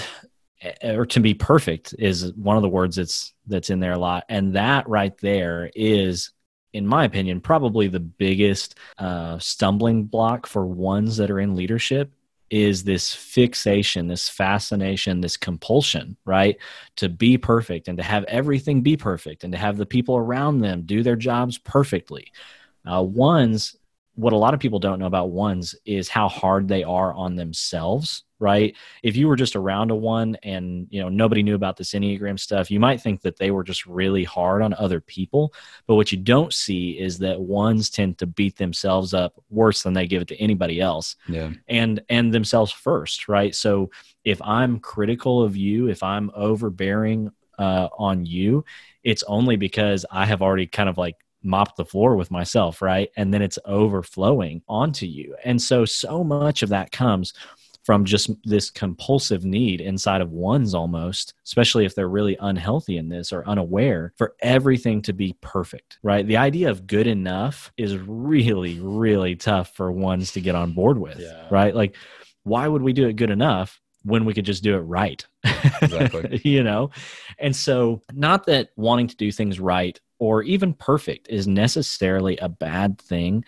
or 0.82 1.06
to 1.06 1.20
be 1.20 1.34
perfect 1.34 1.94
is 1.98 2.32
one 2.34 2.56
of 2.56 2.62
the 2.62 2.68
words 2.68 2.96
that's 2.96 3.34
that's 3.46 3.70
in 3.70 3.80
there 3.80 3.92
a 3.92 3.98
lot. 3.98 4.24
And 4.28 4.54
that 4.54 4.88
right 4.88 5.16
there 5.18 5.70
is 5.74 6.30
in 6.72 6.86
my 6.86 7.04
opinion 7.04 7.40
probably 7.40 7.88
the 7.88 8.00
biggest 8.00 8.78
uh, 8.98 9.38
stumbling 9.38 10.04
block 10.04 10.46
for 10.46 10.66
ones 10.66 11.16
that 11.16 11.30
are 11.30 11.40
in 11.40 11.56
leadership 11.56 12.12
is 12.50 12.84
this 12.84 13.14
fixation 13.14 14.08
this 14.08 14.28
fascination 14.28 15.20
this 15.20 15.36
compulsion 15.36 16.16
right? 16.24 16.58
To 16.96 17.08
be 17.08 17.38
perfect 17.38 17.88
and 17.88 17.96
to 17.98 18.04
have 18.04 18.24
everything 18.24 18.82
be 18.82 18.96
perfect 18.96 19.44
and 19.44 19.52
to 19.52 19.58
have 19.58 19.76
the 19.76 19.86
people 19.86 20.16
around 20.16 20.60
them 20.60 20.82
do 20.82 21.02
their 21.02 21.16
jobs 21.16 21.58
perfectly. 21.58 22.32
Uh, 22.90 23.02
ones 23.02 23.76
what 24.14 24.32
a 24.32 24.36
lot 24.36 24.54
of 24.54 24.60
people 24.60 24.78
don't 24.78 24.98
know 24.98 25.06
about 25.06 25.30
ones 25.30 25.74
is 25.84 26.08
how 26.08 26.28
hard 26.28 26.68
they 26.68 26.82
are 26.82 27.12
on 27.14 27.36
themselves 27.36 28.24
right? 28.42 28.76
If 29.04 29.14
you 29.14 29.28
were 29.28 29.36
just 29.36 29.54
around 29.54 29.92
a 29.92 29.94
one 29.94 30.36
and 30.42 30.88
you 30.90 31.00
know 31.00 31.08
nobody 31.08 31.44
knew 31.44 31.54
about 31.54 31.76
this 31.76 31.92
enneagram 31.92 32.40
stuff 32.40 32.72
you 32.72 32.80
might 32.80 33.00
think 33.00 33.20
that 33.20 33.38
they 33.38 33.52
were 33.52 33.62
just 33.62 33.86
really 33.86 34.24
hard 34.24 34.62
on 34.62 34.74
other 34.74 35.00
people. 35.00 35.54
But 35.86 35.94
what 35.94 36.10
you 36.10 36.18
don't 36.18 36.52
see 36.52 36.98
is 36.98 37.18
that 37.18 37.40
ones 37.40 37.88
tend 37.88 38.18
to 38.18 38.26
beat 38.26 38.56
themselves 38.56 39.14
up 39.14 39.40
worse 39.48 39.84
than 39.84 39.92
they 39.92 40.08
give 40.08 40.22
it 40.22 40.28
to 40.28 40.36
anybody 40.40 40.80
else 40.80 41.14
yeah. 41.28 41.52
and 41.68 42.02
and 42.08 42.34
themselves 42.34 42.72
first 42.72 43.28
right? 43.28 43.54
So 43.54 43.90
if 44.24 44.40
i'm 44.42 44.78
critical 44.78 45.42
of 45.42 45.56
you 45.56 45.88
if 45.88 46.02
i'm 46.02 46.30
overbearing 46.34 47.30
uh, 47.58 47.88
on 47.98 48.24
you 48.24 48.64
it's 49.02 49.22
only 49.24 49.56
because 49.56 50.04
i 50.10 50.24
have 50.24 50.42
already 50.42 50.66
kind 50.66 50.88
of 50.88 50.98
like 50.98 51.16
mop 51.42 51.76
the 51.76 51.84
floor 51.84 52.16
with 52.16 52.30
myself, 52.30 52.82
right? 52.82 53.10
And 53.16 53.32
then 53.32 53.42
it's 53.42 53.58
overflowing 53.64 54.62
onto 54.68 55.06
you. 55.06 55.36
And 55.44 55.60
so, 55.60 55.84
so 55.84 56.22
much 56.24 56.62
of 56.62 56.68
that 56.70 56.92
comes 56.92 57.32
from 57.84 58.04
just 58.04 58.30
this 58.44 58.70
compulsive 58.70 59.44
need 59.44 59.80
inside 59.80 60.20
of 60.20 60.30
one's 60.30 60.74
almost, 60.74 61.34
especially 61.44 61.84
if 61.84 61.94
they're 61.94 62.08
really 62.08 62.36
unhealthy 62.40 62.96
in 62.96 63.08
this 63.08 63.32
or 63.32 63.46
unaware 63.48 64.12
for 64.16 64.34
everything 64.40 65.02
to 65.02 65.12
be 65.12 65.36
perfect, 65.40 65.98
right? 66.02 66.26
The 66.26 66.36
idea 66.36 66.70
of 66.70 66.86
good 66.86 67.08
enough 67.08 67.72
is 67.76 67.96
really, 67.96 68.78
really 68.80 69.34
tough 69.34 69.74
for 69.74 69.90
ones 69.90 70.32
to 70.32 70.40
get 70.40 70.54
on 70.54 70.72
board 70.72 70.98
with, 70.98 71.18
yeah. 71.18 71.48
right? 71.50 71.74
Like, 71.74 71.96
why 72.44 72.68
would 72.68 72.82
we 72.82 72.92
do 72.92 73.08
it 73.08 73.16
good 73.16 73.30
enough 73.30 73.80
when 74.04 74.24
we 74.24 74.34
could 74.34 74.44
just 74.44 74.62
do 74.62 74.76
it 74.76 74.80
right? 74.80 75.26
Exactly. 75.82 76.40
you 76.44 76.62
know? 76.62 76.90
And 77.38 77.54
so, 77.54 78.02
not 78.12 78.46
that 78.46 78.70
wanting 78.76 79.08
to 79.08 79.16
do 79.16 79.32
things 79.32 79.60
right 79.60 79.98
or 80.18 80.42
even 80.42 80.74
perfect 80.74 81.28
is 81.28 81.46
necessarily 81.46 82.36
a 82.36 82.48
bad 82.48 83.00
thing, 83.00 83.44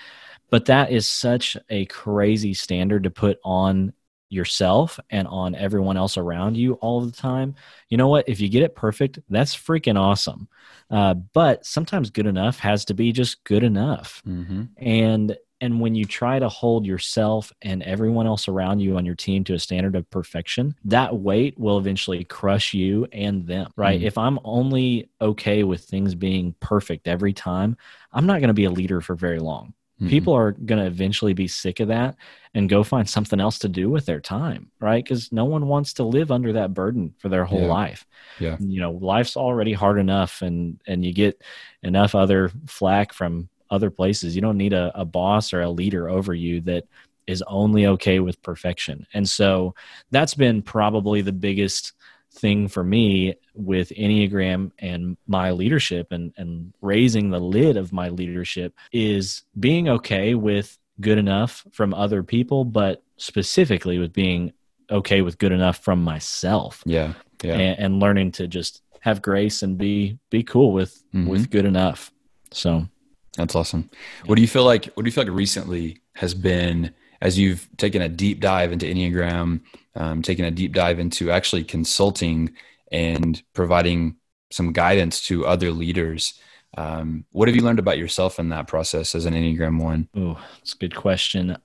but 0.51 0.67
that 0.67 0.91
is 0.91 1.07
such 1.07 1.57
a 1.71 1.87
crazy 1.87 2.55
standard 2.55 3.05
to 3.05 3.11
put 3.11 3.39
on 3.45 3.93
yourself 4.29 4.99
and 5.11 5.29
on 5.29 5.55
everyone 5.55 5.97
else 5.97 6.17
around 6.17 6.57
you 6.57 6.75
all 6.75 7.01
the 7.01 7.13
time. 7.13 7.55
You 7.89 7.97
know 7.97 8.09
what? 8.09 8.29
If 8.29 8.41
you 8.41 8.49
get 8.49 8.63
it 8.63 8.75
perfect, 8.75 9.21
that's 9.31 9.57
freaking 9.57 9.99
awesome. 9.99 10.49
Uh, 10.91 11.15
but 11.15 11.65
sometimes 11.65 12.11
good 12.11 12.27
enough 12.27 12.59
has 12.59 12.85
to 12.87 12.95
be 12.95 13.13
just 13.13 13.45
good 13.45 13.63
enough. 13.63 14.23
Mm-hmm. 14.27 14.65
And 14.77 15.37
and 15.65 15.81
when 15.81 15.95
you 15.95 16.05
try 16.05 16.39
to 16.39 16.47
hold 16.47 16.85
yourself 16.85 17.51
and 17.63 17.83
everyone 17.85 18.27
else 18.27 18.49
around 18.49 18.81
you 18.81 18.99
on 18.99 19.07
your 19.07 19.15
team 19.15 19.45
to 19.45 19.55
a 19.55 19.59
standard 19.59 19.97
of 19.97 20.09
perfection, 20.11 20.75
that 20.85 21.17
weight 21.17 21.59
will 21.59 21.79
eventually 21.79 22.23
crush 22.23 22.75
you 22.75 23.07
and 23.13 23.47
them, 23.47 23.73
right? 23.75 23.99
Mm-hmm. 23.99 24.07
If 24.07 24.19
I'm 24.19 24.39
only 24.45 25.09
okay 25.23 25.65
with 25.65 25.83
things 25.83 26.15
being 26.15 26.55
perfect 26.61 27.09
every 27.09 27.33
time, 27.33 27.79
I'm 28.13 28.27
not 28.27 28.41
going 28.41 28.49
to 28.49 28.55
be 28.55 28.67
a 28.67 28.71
leader 28.71 29.01
for 29.01 29.15
very 29.15 29.39
long. 29.39 29.73
Mm-hmm. 29.97 30.11
People 30.11 30.35
are 30.35 30.53
going 30.53 30.83
to 30.83 30.87
eventually 30.87 31.33
be 31.33 31.49
sick 31.49 31.81
of 31.81 31.89
that 31.89 32.17
and 32.53 32.69
go 32.69 32.85
find 32.85 33.09
something 33.09 33.41
else 33.41 33.59
to 33.61 33.69
do 33.71 33.89
with 33.89 34.05
their 34.05 34.21
time, 34.21 34.71
right? 34.81 35.03
Because 35.03 35.33
no 35.33 35.47
one 35.47 35.67
wants 35.67 35.95
to 35.95 36.03
live 36.03 36.31
under 36.31 36.53
that 36.53 36.75
burden 36.75 37.15
for 37.17 37.31
their 37.31 37.47
whole 37.47 37.63
yeah. 37.63 37.69
life. 37.69 38.07
Yeah. 38.39 38.57
You 38.61 38.81
know, 38.81 38.91
life's 38.91 39.35
already 39.35 39.73
hard 39.73 39.99
enough 39.99 40.43
and 40.43 40.79
and 40.87 41.05
you 41.07 41.15
get 41.15 41.41
enough 41.83 42.15
other 42.15 42.51
flack 42.67 43.15
from 43.15 43.49
other 43.75 43.91
places. 43.91 44.35
You 44.35 44.43
don't 44.43 44.57
need 44.57 44.73
a, 44.73 44.93
a 44.95 45.05
boss 45.05 45.53
or 45.53 45.61
a 45.61 45.71
leader 45.71 46.09
over 46.09 46.33
you 46.33 46.61
that 46.63 46.85
is 47.27 47.43
only 47.47 47.87
okay 47.87 48.21
with 48.21 48.43
perfection. 48.43 49.07
And 49.15 49.29
so 49.29 49.75
that's 50.11 50.35
been 50.35 50.63
probably 50.63 51.23
the 51.23 51.33
biggest 51.33 51.93
thing 52.33 52.69
for 52.69 52.85
me 52.85 53.35
with 53.55 53.91
Enneagram 53.91 54.73
and 54.79 55.17
my 55.27 55.53
leadership 55.53 56.13
and, 56.13 56.33
and 56.37 56.73
raising 56.81 57.31
the 57.31 57.39
lid 57.39 57.77
of 57.77 57.93
my 57.93 58.09
leadership 58.09 58.75
is 58.93 59.43
being 59.59 59.89
okay 59.89 60.35
with 60.35 60.79
good 61.01 61.19
enough 61.19 61.65
from 61.73 61.95
other 61.95 62.23
people, 62.23 62.65
but 62.65 63.03
specifically 63.17 63.99
with 63.99 64.13
being 64.13 64.53
okay 64.91 65.23
with 65.23 65.39
good 65.39 65.53
enough 65.53 65.79
from 65.79 66.03
myself. 66.03 66.83
Yeah. 66.85 67.15
Yeah. 67.43 67.55
And, 67.55 67.79
and 67.79 68.01
learning 68.01 68.33
to 68.33 68.47
just 68.47 68.83
have 69.01 69.21
grace 69.21 69.63
and 69.63 69.77
be 69.77 70.19
be 70.31 70.43
cool 70.43 70.73
with 70.73 71.03
mm-hmm. 71.13 71.29
with 71.29 71.51
good 71.51 71.67
enough. 71.67 72.11
So 72.53 72.89
that's 73.37 73.55
awesome. 73.55 73.91
What 74.27 74.37
do 74.37 74.43
you 74.43 74.49
feel 74.49 74.65
like 74.65 74.87
what 74.95 75.05
do 75.05 75.09
you 75.09 75.13
feel 75.13 75.25
like 75.25 75.33
recently 75.33 76.01
has 76.15 76.35
been 76.35 76.95
as 77.21 77.39
you've 77.39 77.69
taken 77.77 78.03
a 78.03 78.09
deep 78.09 78.41
dive 78.41 78.73
into 78.73 78.87
Enneagram, 78.87 79.61
um, 79.95 80.23
taken 80.23 80.45
a 80.45 80.51
deep 80.51 80.73
dive 80.73 80.99
into 80.99 81.31
actually 81.31 81.65
consulting 81.65 82.53
and 82.93 83.43
providing 83.55 84.17
some 84.51 84.73
guidance 84.73 85.27
to 85.27 85.47
other 85.47 85.71
leaders. 85.71 86.39
Um, 86.77 87.25
what 87.33 87.49
have 87.49 87.57
you 87.57 87.63
learned 87.63 87.79
about 87.79 87.99
yourself 87.99 88.39
in 88.39 88.51
that 88.51 88.67
process 88.67 89.15
as 89.15 89.27
an 89.27 89.35
Enneagram 89.35 89.83
one? 89.83 90.09
Oh, 90.15 90.41
that's 90.59 90.75
a 90.75 90.79
good 90.79 90.95
question. 90.95 91.57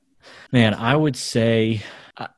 Man, 0.51 0.73
I 0.73 0.95
would 0.95 1.15
say 1.15 1.81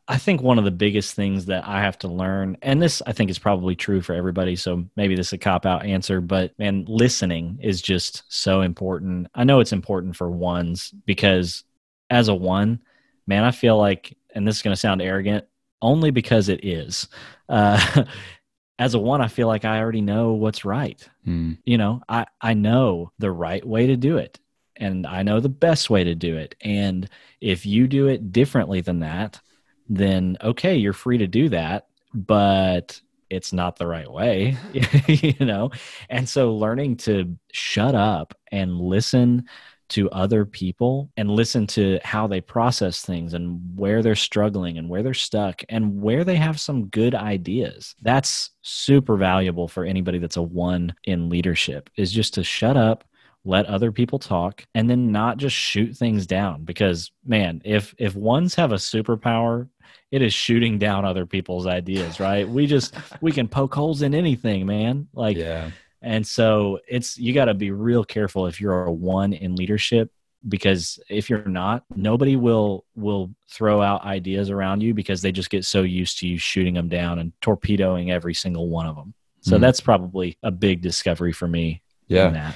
I 0.08 0.17
think 0.17 0.41
one 0.41 0.60
of 0.60 0.63
the 0.63 0.72
biggest 0.72 1.15
things 1.15 1.48
that 1.48 1.67
I 1.67 1.82
have 1.82 1.98
to 2.00 2.08
learn, 2.08 2.58
and 2.62 2.82
this 2.82 3.02
I 3.08 3.13
think 3.13 3.32
is 3.32 3.39
probably 3.39 3.76
true 3.76 4.02
for 4.02 4.13
everybody, 4.13 4.56
so 4.56 4.86
maybe 4.96 5.15
this 5.15 5.28
is 5.28 5.34
a 5.34 5.38
cop 5.39 5.65
out 5.65 5.86
answer, 5.86 6.22
but 6.22 6.58
man, 6.60 6.86
listening 6.88 7.58
is 7.62 7.82
just 7.82 8.24
so 8.28 8.62
important. 8.62 9.28
I 9.34 9.44
know 9.44 9.60
it's 9.60 9.74
important 9.74 10.15
for 10.15 10.30
ones 10.30 10.94
because 11.06 11.63
as 12.12 12.28
a 12.28 12.36
one, 12.36 12.82
man, 13.26 13.44
I 13.44 13.52
feel 13.52 13.78
like, 13.78 14.15
and 14.36 14.48
this 14.48 14.58
is 14.58 14.62
going 14.62 14.74
to 14.74 14.80
sound 14.80 15.02
arrogant, 15.02 15.46
only 15.82 16.12
because 16.12 16.48
it 16.50 16.63
is. 16.63 17.08
Uh, 17.50 18.04
as 18.80 18.94
a 18.94 19.00
one, 19.00 19.22
I 19.22 19.30
feel 19.30 19.48
like 19.48 19.65
I 19.65 19.80
already 19.80 20.02
know 20.02 20.34
what's 20.34 20.63
right. 20.63 21.08
Mm. 21.26 21.58
You 21.65 21.78
know, 21.80 22.02
I, 22.08 22.26
I 22.39 22.54
know 22.54 23.12
the 23.17 23.32
right 23.32 23.65
way 23.65 23.88
to 23.88 23.98
do 23.98 24.17
it 24.17 24.39
and 24.76 25.06
I 25.06 25.24
know 25.24 25.39
the 25.39 25.50
best 25.50 25.89
way 25.89 26.04
to 26.04 26.15
do 26.15 26.38
it. 26.38 26.56
And 26.62 27.08
if 27.39 27.65
you 27.65 27.88
do 27.88 28.08
it 28.08 28.32
differently 28.32 28.82
than 28.82 29.00
that, 29.00 29.39
then 29.91 30.38
okay, 30.41 30.77
you're 30.77 30.93
free 30.93 31.17
to 31.17 31.27
do 31.27 31.49
that, 31.49 31.88
but 32.13 32.99
it's 33.30 33.54
not 33.54 33.77
the 33.77 33.88
right 33.88 34.10
way, 34.12 34.58
you 35.08 35.45
know? 35.45 35.71
And 36.10 36.27
so 36.27 36.56
learning 36.56 36.97
to 36.97 37.38
shut 37.51 37.95
up 37.95 38.34
and 38.51 38.80
listen 38.80 39.45
to 39.89 40.10
other 40.12 40.45
people 40.45 41.12
and 41.17 41.30
listen 41.30 41.67
to 41.67 41.99
how 42.04 42.25
they 42.25 42.39
process 42.39 43.01
things 43.01 43.34
and 43.34 43.60
where 43.75 44.01
they're 44.01 44.15
struggling 44.15 44.77
and 44.77 44.88
where 44.88 45.04
they're 45.04 45.13
stuck 45.13 45.63
and 45.67 46.01
where 46.01 46.23
they 46.23 46.38
have 46.38 46.60
some 46.60 46.88
good 46.88 47.13
ideas. 47.13 47.95
That's 48.01 48.51
super 48.62 49.17
valuable 49.17 49.67
for 49.67 49.84
anybody 49.84 50.17
that's 50.17 50.38
a 50.38 50.41
one 50.41 50.95
in 51.04 51.27
leadership 51.27 51.89
is 51.97 52.12
just 52.12 52.34
to 52.36 52.43
shut 52.43 52.77
up 52.77 53.04
let 53.43 53.65
other 53.65 53.91
people 53.91 54.19
talk 54.19 54.65
and 54.75 54.89
then 54.89 55.12
not 55.12 55.38
just 55.38 55.56
shoot 55.56 55.95
things 55.95 56.27
down. 56.27 56.63
Because 56.63 57.12
man 57.25 57.62
if 57.65 57.93
if 57.97 58.15
ones 58.15 58.56
have 58.56 58.71
a 58.71 58.75
superpower 58.75 59.67
it 60.12 60.21
is 60.21 60.34
shooting 60.34 60.77
down 60.77 61.06
other 61.06 61.25
people's 61.25 61.67
ideas 61.67 62.19
right? 62.19 62.47
We 62.47 62.67
just 62.67 62.95
we 63.21 63.32
can 63.32 63.47
poke 63.47 63.73
holes 63.73 64.01
in 64.01 64.13
anything 64.13 64.65
man. 64.65 65.08
Like 65.13 65.38
yeah. 65.38 65.71
and 66.01 66.25
so 66.25 66.80
it's 66.88 67.17
you 67.17 67.34
got 67.34 67.45
to 67.45 67.54
be 67.54 67.71
real 67.71 68.04
careful 68.04 68.47
if 68.47 68.62
you're 68.62 68.86
a 68.86 68.91
one 68.91 69.34
in 69.34 69.56
leadership 69.56 70.12
because 70.47 70.99
if 71.10 71.30
you're 71.30 71.45
not, 71.45 71.84
nobody 71.95 72.36
will 72.36 72.86
will 72.95 73.32
throw 73.49 73.82
out 73.82 74.04
ideas 74.06 74.49
around 74.49 74.82
you 74.82 74.93
because 74.93 75.21
they 75.21 75.32
just 75.32 75.49
get 75.49 75.65
so 75.65 75.84
used 75.84 76.19
to 76.19 76.27
you 76.27 76.38
shooting 76.38 76.73
them 76.73 76.89
down 76.89 77.19
and 77.19 77.32
torpedoing 77.41 78.12
every 78.12 78.34
single 78.34 78.69
one 78.69 78.88
of 78.88 78.95
them. 78.95 79.13
So 79.41 79.58
mm 79.58 79.62
that's 79.62 79.82
probably 79.82 80.38
a 80.43 80.51
big 80.51 80.82
discovery 80.82 81.32
for 81.32 81.47
me. 81.47 81.82
Yeah, 82.08 82.51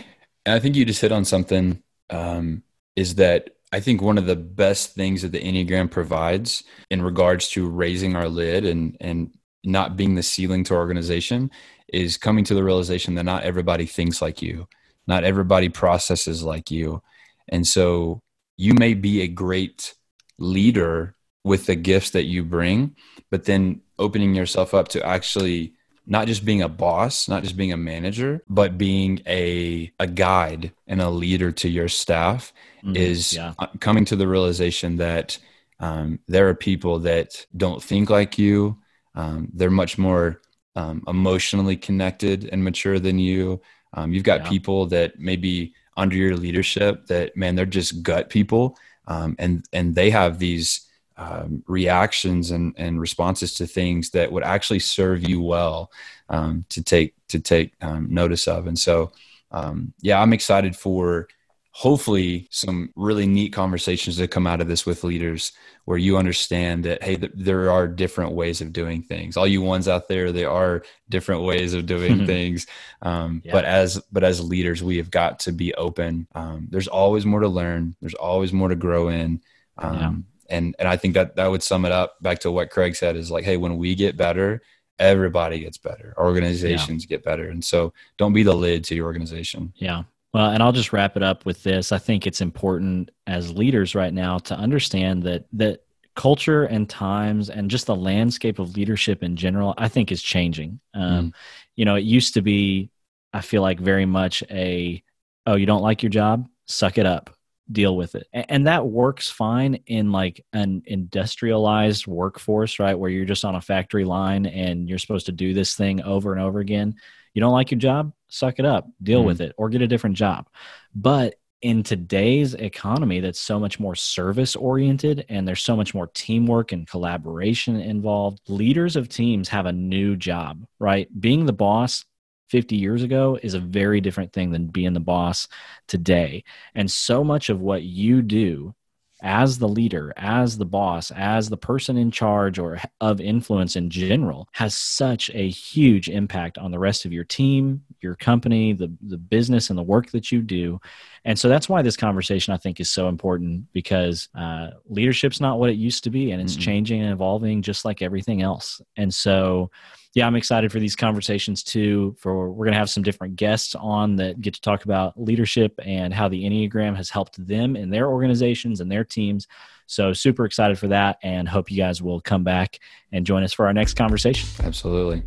I 0.45 0.59
think 0.59 0.75
you 0.75 0.85
just 0.85 1.01
hit 1.01 1.11
on 1.11 1.25
something. 1.25 1.81
Um, 2.09 2.63
is 2.95 3.15
that 3.15 3.49
I 3.71 3.79
think 3.79 4.01
one 4.01 4.17
of 4.17 4.25
the 4.25 4.35
best 4.35 4.93
things 4.93 5.21
that 5.21 5.31
the 5.31 5.41
Enneagram 5.41 5.91
provides 5.91 6.63
in 6.89 7.01
regards 7.01 7.49
to 7.49 7.67
raising 7.67 8.15
our 8.15 8.29
lid 8.29 8.65
and 8.65 8.95
and 9.01 9.33
not 9.63 9.97
being 9.97 10.15
the 10.15 10.23
ceiling 10.23 10.63
to 10.65 10.75
our 10.75 10.79
organization 10.79 11.49
is 11.91 12.17
coming 12.17 12.43
to 12.45 12.53
the 12.53 12.63
realization 12.63 13.15
that 13.15 13.23
not 13.23 13.43
everybody 13.43 13.85
thinks 13.85 14.21
like 14.21 14.41
you, 14.41 14.67
not 15.07 15.23
everybody 15.23 15.69
processes 15.69 16.43
like 16.43 16.69
you. 16.71 17.01
And 17.49 17.65
so 17.65 18.21
you 18.57 18.73
may 18.73 18.93
be 18.93 19.21
a 19.21 19.27
great 19.27 19.95
leader 20.37 21.15
with 21.43 21.65
the 21.65 21.75
gifts 21.75 22.11
that 22.11 22.25
you 22.25 22.43
bring, 22.43 22.95
but 23.29 23.45
then 23.45 23.81
opening 23.99 24.35
yourself 24.35 24.73
up 24.73 24.87
to 24.89 25.05
actually 25.05 25.74
not 26.07 26.27
just 26.27 26.45
being 26.45 26.61
a 26.61 26.69
boss, 26.69 27.27
not 27.27 27.43
just 27.43 27.57
being 27.57 27.73
a 27.73 27.77
manager, 27.77 28.41
but 28.49 28.77
being 28.77 29.21
a 29.27 29.91
a 29.99 30.07
guide 30.07 30.71
and 30.87 31.01
a 31.01 31.09
leader 31.09 31.51
to 31.51 31.69
your 31.69 31.87
staff 31.87 32.53
mm-hmm. 32.83 32.95
is 32.95 33.33
yeah. 33.33 33.53
coming 33.79 34.05
to 34.05 34.15
the 34.15 34.27
realization 34.27 34.97
that 34.97 35.37
um, 35.79 36.19
there 36.27 36.47
are 36.49 36.55
people 36.55 36.99
that 36.99 37.45
don't 37.55 37.81
think 37.81 38.09
like 38.09 38.37
you. 38.37 38.77
Um, 39.15 39.49
they're 39.53 39.71
much 39.71 39.97
more 39.97 40.41
um, 40.75 41.03
emotionally 41.07 41.77
connected 41.77 42.49
and 42.51 42.63
mature 42.63 42.99
than 42.99 43.17
you. 43.17 43.61
Um, 43.93 44.13
you've 44.13 44.23
got 44.23 44.41
yeah. 44.41 44.49
people 44.49 44.85
that 44.87 45.19
maybe 45.19 45.73
under 45.97 46.15
your 46.15 46.35
leadership 46.35 47.07
that 47.07 47.35
man, 47.37 47.55
they're 47.55 47.65
just 47.65 48.03
gut 48.03 48.29
people, 48.29 48.77
um, 49.07 49.35
and 49.39 49.65
and 49.71 49.95
they 49.95 50.09
have 50.09 50.39
these 50.39 50.85
um, 51.17 51.63
reactions 51.67 52.51
and, 52.51 52.73
and 52.77 52.99
responses 52.99 53.53
to 53.55 53.67
things 53.67 54.09
that 54.11 54.31
would 54.31 54.43
actually 54.43 54.79
serve 54.79 55.27
you 55.27 55.41
well 55.41 55.91
um, 56.29 56.65
to 56.69 56.83
take 56.83 57.13
to 57.29 57.39
take 57.39 57.73
um, 57.81 58.07
notice 58.09 58.47
of. 58.47 58.67
And 58.67 58.77
so, 58.77 59.11
um, 59.51 59.93
yeah, 60.01 60.21
I'm 60.21 60.33
excited 60.33 60.75
for 60.75 61.27
hopefully 61.71 62.47
some 62.51 62.89
really 62.95 63.27
neat 63.27 63.51
conversations 63.51 64.15
that 64.15 64.31
come 64.31 64.47
out 64.47 64.61
of 64.61 64.67
this 64.67 64.85
with 64.85 65.03
leaders 65.03 65.51
where 65.83 65.97
you 65.97 66.15
understand 66.15 66.85
that 66.85 67.03
hey 67.03 67.17
th- 67.17 67.33
there 67.35 67.69
are 67.69 67.85
different 67.85 68.31
ways 68.31 68.61
of 68.61 68.71
doing 68.71 69.03
things 69.03 69.35
all 69.35 69.45
you 69.45 69.61
ones 69.61 69.89
out 69.89 70.07
there 70.07 70.31
there 70.31 70.49
are 70.49 70.83
different 71.09 71.41
ways 71.41 71.73
of 71.73 71.85
doing 71.85 72.25
things 72.33 72.65
um, 73.01 73.41
yeah. 73.43 73.51
but 73.51 73.65
as 73.65 74.01
but 74.09 74.23
as 74.23 74.39
leaders 74.41 74.81
we 74.81 74.95
have 74.95 75.11
got 75.11 75.37
to 75.37 75.51
be 75.51 75.73
open 75.73 76.25
um, 76.33 76.65
there's 76.71 76.87
always 76.87 77.25
more 77.25 77.41
to 77.41 77.49
learn 77.49 77.93
there's 77.99 78.13
always 78.13 78.53
more 78.53 78.69
to 78.69 78.75
grow 78.75 79.09
in 79.09 79.41
um. 79.77 80.25
And 80.49 80.75
and 80.79 80.87
i 80.87 80.95
think 80.95 81.13
that 81.13 81.35
that 81.35 81.47
would 81.47 81.63
sum 81.63 81.85
it 81.85 81.91
up 81.91 82.21
back 82.21 82.39
to 82.39 82.51
what 82.51 82.69
craig 82.69 82.95
said 82.95 83.15
is 83.15 83.31
like 83.31 83.43
hey 83.43 83.57
when 83.57 83.77
we 83.77 83.95
get 83.95 84.17
better 84.17 84.61
everybody 84.97 85.59
gets 85.59 85.77
better 85.77 86.13
organizations 86.17 87.03
yeah. 87.03 87.09
get 87.09 87.23
better 87.23 87.49
and 87.49 87.63
so 87.63 87.93
don't 88.17 88.33
be 88.33 88.43
the 88.43 88.53
lid 88.53 88.83
to 88.83 88.95
your 88.95 89.05
organization 89.05 89.73
yeah 89.75 90.03
well, 90.33 90.49
and 90.49 90.61
I'll 90.61 90.73
just 90.73 90.91
wrap 90.91 91.15
it 91.15 91.23
up 91.23 91.45
with 91.45 91.63
this. 91.63 91.93
I 91.93 91.97
think 91.97 92.27
it's 92.27 92.41
important 92.41 93.09
as 93.25 93.53
leaders 93.53 93.95
right 93.95 94.13
now 94.13 94.37
to 94.39 94.53
understand 94.53 95.23
that 95.23 95.45
that 95.53 95.85
culture 96.15 96.63
and 96.63 96.89
times 96.89 97.49
and 97.49 97.69
just 97.69 97.87
the 97.87 97.95
landscape 97.95 98.59
of 98.59 98.75
leadership 98.75 99.21
in 99.21 99.35
general, 99.35 99.73
I 99.77 99.87
think 99.87 100.11
is 100.11 100.21
changing. 100.21 100.79
Um, 100.93 101.31
mm. 101.31 101.33
You 101.75 101.85
know, 101.85 101.95
it 101.95 102.03
used 102.03 102.33
to 102.35 102.41
be, 102.41 102.89
I 103.33 103.41
feel 103.41 103.61
like 103.61 103.79
very 103.79 104.05
much 104.05 104.43
a, 104.49 105.03
oh, 105.45 105.55
you 105.55 105.65
don't 105.65 105.81
like 105.81 106.03
your 106.03 106.09
job, 106.09 106.47
suck 106.67 106.97
it 106.97 107.05
up, 107.05 107.34
deal 107.71 107.95
with 107.95 108.15
it. 108.15 108.27
And 108.33 108.67
that 108.67 108.85
works 108.85 109.29
fine 109.29 109.79
in 109.87 110.11
like 110.11 110.45
an 110.53 110.83
industrialized 110.85 112.07
workforce, 112.07 112.79
right? 112.79 112.97
Where 112.97 113.09
you're 113.09 113.25
just 113.25 113.45
on 113.45 113.55
a 113.55 113.61
factory 113.61 114.05
line 114.05 114.45
and 114.45 114.87
you're 114.87 114.99
supposed 114.99 115.25
to 115.27 115.31
do 115.31 115.53
this 115.53 115.75
thing 115.75 116.01
over 116.03 116.31
and 116.31 116.41
over 116.41 116.59
again. 116.59 116.95
You 117.33 117.41
don't 117.41 117.53
like 117.53 117.71
your 117.71 117.79
job, 117.79 118.13
suck 118.29 118.59
it 118.59 118.65
up, 118.65 118.87
deal 119.01 119.23
mm. 119.23 119.25
with 119.25 119.41
it, 119.41 119.53
or 119.57 119.69
get 119.69 119.81
a 119.81 119.87
different 119.87 120.15
job. 120.15 120.47
But 120.93 121.35
in 121.61 121.81
today's 121.81 122.53
economy 122.53 123.21
that's 123.21 123.39
so 123.39 123.59
much 123.59 123.79
more 123.79 123.95
service 123.95 124.55
oriented 124.55 125.25
and 125.29 125.47
there's 125.47 125.63
so 125.63 125.75
much 125.75 125.95
more 125.95 126.07
teamwork 126.13 126.73
and 126.73 126.87
collaboration 126.87 127.79
involved 127.79 128.39
leaders 128.47 128.95
of 128.95 129.09
teams 129.09 129.49
have 129.49 129.65
a 129.65 129.71
new 129.71 130.15
job 130.15 130.63
right 130.79 131.07
being 131.19 131.45
the 131.45 131.53
boss 131.53 132.05
50 132.49 132.75
years 132.75 133.03
ago 133.03 133.39
is 133.41 133.53
a 133.53 133.59
very 133.59 134.01
different 134.01 134.33
thing 134.33 134.51
than 134.51 134.67
being 134.67 134.93
the 134.93 134.99
boss 134.99 135.47
today 135.87 136.43
and 136.75 136.89
so 136.89 137.23
much 137.23 137.49
of 137.49 137.61
what 137.61 137.83
you 137.83 138.21
do 138.21 138.73
as 139.21 139.57
the 139.57 139.67
leader, 139.67 140.13
as 140.17 140.57
the 140.57 140.65
boss, 140.65 141.09
as 141.11 141.49
the 141.49 141.57
person 141.57 141.97
in 141.97 142.11
charge 142.11 142.59
or 142.59 142.79
of 142.99 143.21
influence 143.21 143.75
in 143.75 143.89
general 143.89 144.47
has 144.51 144.75
such 144.75 145.31
a 145.33 145.49
huge 145.49 146.09
impact 146.09 146.57
on 146.57 146.69
the 146.69 146.79
rest 146.79 147.05
of 147.05 147.13
your 147.13 147.23
team, 147.23 147.81
your 148.01 148.15
company, 148.15 148.73
the, 148.73 148.91
the 149.01 149.17
business, 149.17 149.69
and 149.69 149.79
the 149.79 149.83
work 149.83 150.11
that 150.11 150.31
you 150.31 150.41
do. 150.41 150.79
And 151.23 151.39
so 151.39 151.47
that's 151.47 151.69
why 151.69 151.81
this 151.81 151.97
conversation 151.97 152.53
I 152.53 152.57
think 152.57 152.79
is 152.79 152.91
so 152.91 153.07
important 153.07 153.71
because 153.71 154.27
uh, 154.35 154.71
leadership's 154.87 155.41
not 155.41 155.59
what 155.59 155.69
it 155.69 155.77
used 155.77 156.03
to 156.03 156.09
be 156.09 156.31
and 156.31 156.41
it's 156.41 156.53
mm-hmm. 156.53 156.61
changing 156.61 157.01
and 157.01 157.11
evolving 157.11 157.61
just 157.61 157.85
like 157.85 158.01
everything 158.01 158.41
else. 158.41 158.81
And 158.97 159.13
so, 159.13 159.71
yeah, 160.15 160.25
I'm 160.25 160.37
excited 160.37 160.71
for 160.71 160.79
these 160.79 160.95
conversations 160.95 161.61
too. 161.61 162.15
For 162.17 162.49
we're 162.49 162.65
going 162.65 162.73
to 162.73 162.79
have 162.79 162.89
some 162.89 163.03
different 163.03 163.35
guests 163.35 163.75
on 163.75 164.15
that 164.15 164.39
get 164.39 164.53
to 164.53 164.61
talk 164.61 164.85
about 164.85 165.21
leadership 165.21 165.77
and 165.83 166.13
how 166.13 166.29
the 166.29 166.41
Enneagram 166.45 166.95
has 166.95 167.09
helped 167.09 167.45
them 167.45 167.75
in 167.75 167.89
their 167.89 168.07
organizations 168.07 168.79
and 168.79 168.89
their 168.89 169.03
teams. 169.03 169.45
So 169.87 170.13
super 170.13 170.45
excited 170.45 170.79
for 170.79 170.87
that, 170.87 171.17
and 171.21 171.49
hope 171.49 171.69
you 171.69 171.77
guys 171.77 172.01
will 172.01 172.21
come 172.21 172.45
back 172.45 172.79
and 173.11 173.25
join 173.25 173.43
us 173.43 173.51
for 173.51 173.67
our 173.67 173.73
next 173.73 173.95
conversation. 173.95 174.47
Absolutely. 174.65 175.21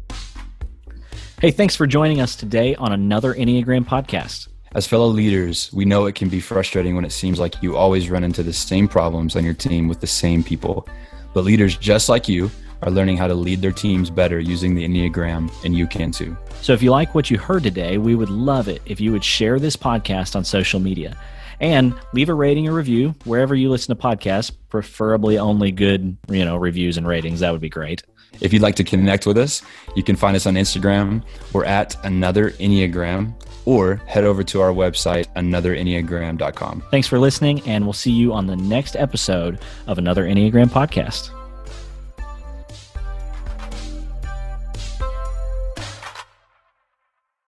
Hey, 1.38 1.51
thanks 1.51 1.77
for 1.77 1.87
joining 1.87 2.22
us 2.22 2.35
today 2.35 2.74
on 2.77 2.92
another 2.92 3.35
Enneagram 3.35 3.85
podcast. 3.85 4.48
As 4.72 4.87
fellow 4.87 5.07
leaders, 5.07 5.70
we 5.72 5.85
know 5.85 6.07
it 6.07 6.14
can 6.14 6.31
be 6.31 6.40
frustrating 6.40 6.94
when 6.94 7.05
it 7.05 7.12
seems 7.12 7.38
like 7.38 7.62
you 7.62 7.77
always 7.77 8.09
run 8.09 8.24
into 8.24 8.42
the 8.42 8.55
same 8.55 8.88
problems 8.88 9.37
on 9.37 9.44
your 9.44 9.55
team 9.55 9.87
with 9.87 10.01
the 10.01 10.07
same 10.07 10.42
people. 10.42 10.88
But 11.35 11.44
leaders 11.44 11.77
just 11.77 12.09
like 12.09 12.27
you 12.27 12.51
are 12.82 12.90
learning 12.90 13.16
how 13.16 13.26
to 13.26 13.34
lead 13.34 13.60
their 13.60 13.72
teams 13.72 14.10
better 14.10 14.38
using 14.38 14.74
the 14.74 14.86
Enneagram, 14.86 15.52
and 15.64 15.76
you 15.76 15.86
can 15.86 16.10
too. 16.10 16.36
So 16.62 16.72
if 16.72 16.82
you 16.82 16.90
like 16.90 17.14
what 17.14 17.30
you 17.30 17.38
heard 17.38 17.62
today, 17.62 17.98
we 17.98 18.14
would 18.14 18.30
love 18.30 18.68
it 18.68 18.82
if 18.86 19.00
you 19.00 19.12
would 19.12 19.24
share 19.24 19.58
this 19.58 19.76
podcast 19.76 20.36
on 20.36 20.44
social 20.44 20.80
media 20.80 21.16
and 21.60 21.94
leave 22.12 22.28
a 22.28 22.34
rating 22.34 22.68
or 22.68 22.72
review 22.72 23.14
wherever 23.24 23.54
you 23.54 23.68
listen 23.70 23.96
to 23.96 24.02
podcasts, 24.02 24.52
preferably 24.68 25.38
only 25.38 25.72
good, 25.72 26.16
you 26.28 26.44
know, 26.44 26.56
reviews 26.56 26.96
and 26.96 27.06
ratings. 27.06 27.40
That 27.40 27.52
would 27.52 27.60
be 27.60 27.68
great. 27.68 28.02
If 28.40 28.52
you'd 28.52 28.62
like 28.62 28.76
to 28.76 28.84
connect 28.84 29.26
with 29.26 29.38
us, 29.38 29.62
you 29.96 30.02
can 30.02 30.14
find 30.14 30.36
us 30.36 30.46
on 30.46 30.54
Instagram. 30.54 31.24
We're 31.52 31.64
at 31.64 31.96
Another 32.04 32.50
Enneagram 32.52 33.34
or 33.64 33.96
head 34.06 34.24
over 34.24 34.42
to 34.44 34.60
our 34.60 34.70
website, 34.70 35.26
anotherenneagram.com. 35.34 36.84
Thanks 36.90 37.08
for 37.08 37.18
listening, 37.18 37.60
and 37.62 37.84
we'll 37.84 37.92
see 37.92 38.12
you 38.12 38.32
on 38.32 38.46
the 38.46 38.56
next 38.56 38.96
episode 38.96 39.58
of 39.86 39.98
Another 39.98 40.24
Enneagram 40.24 40.68
podcast. 40.68 41.38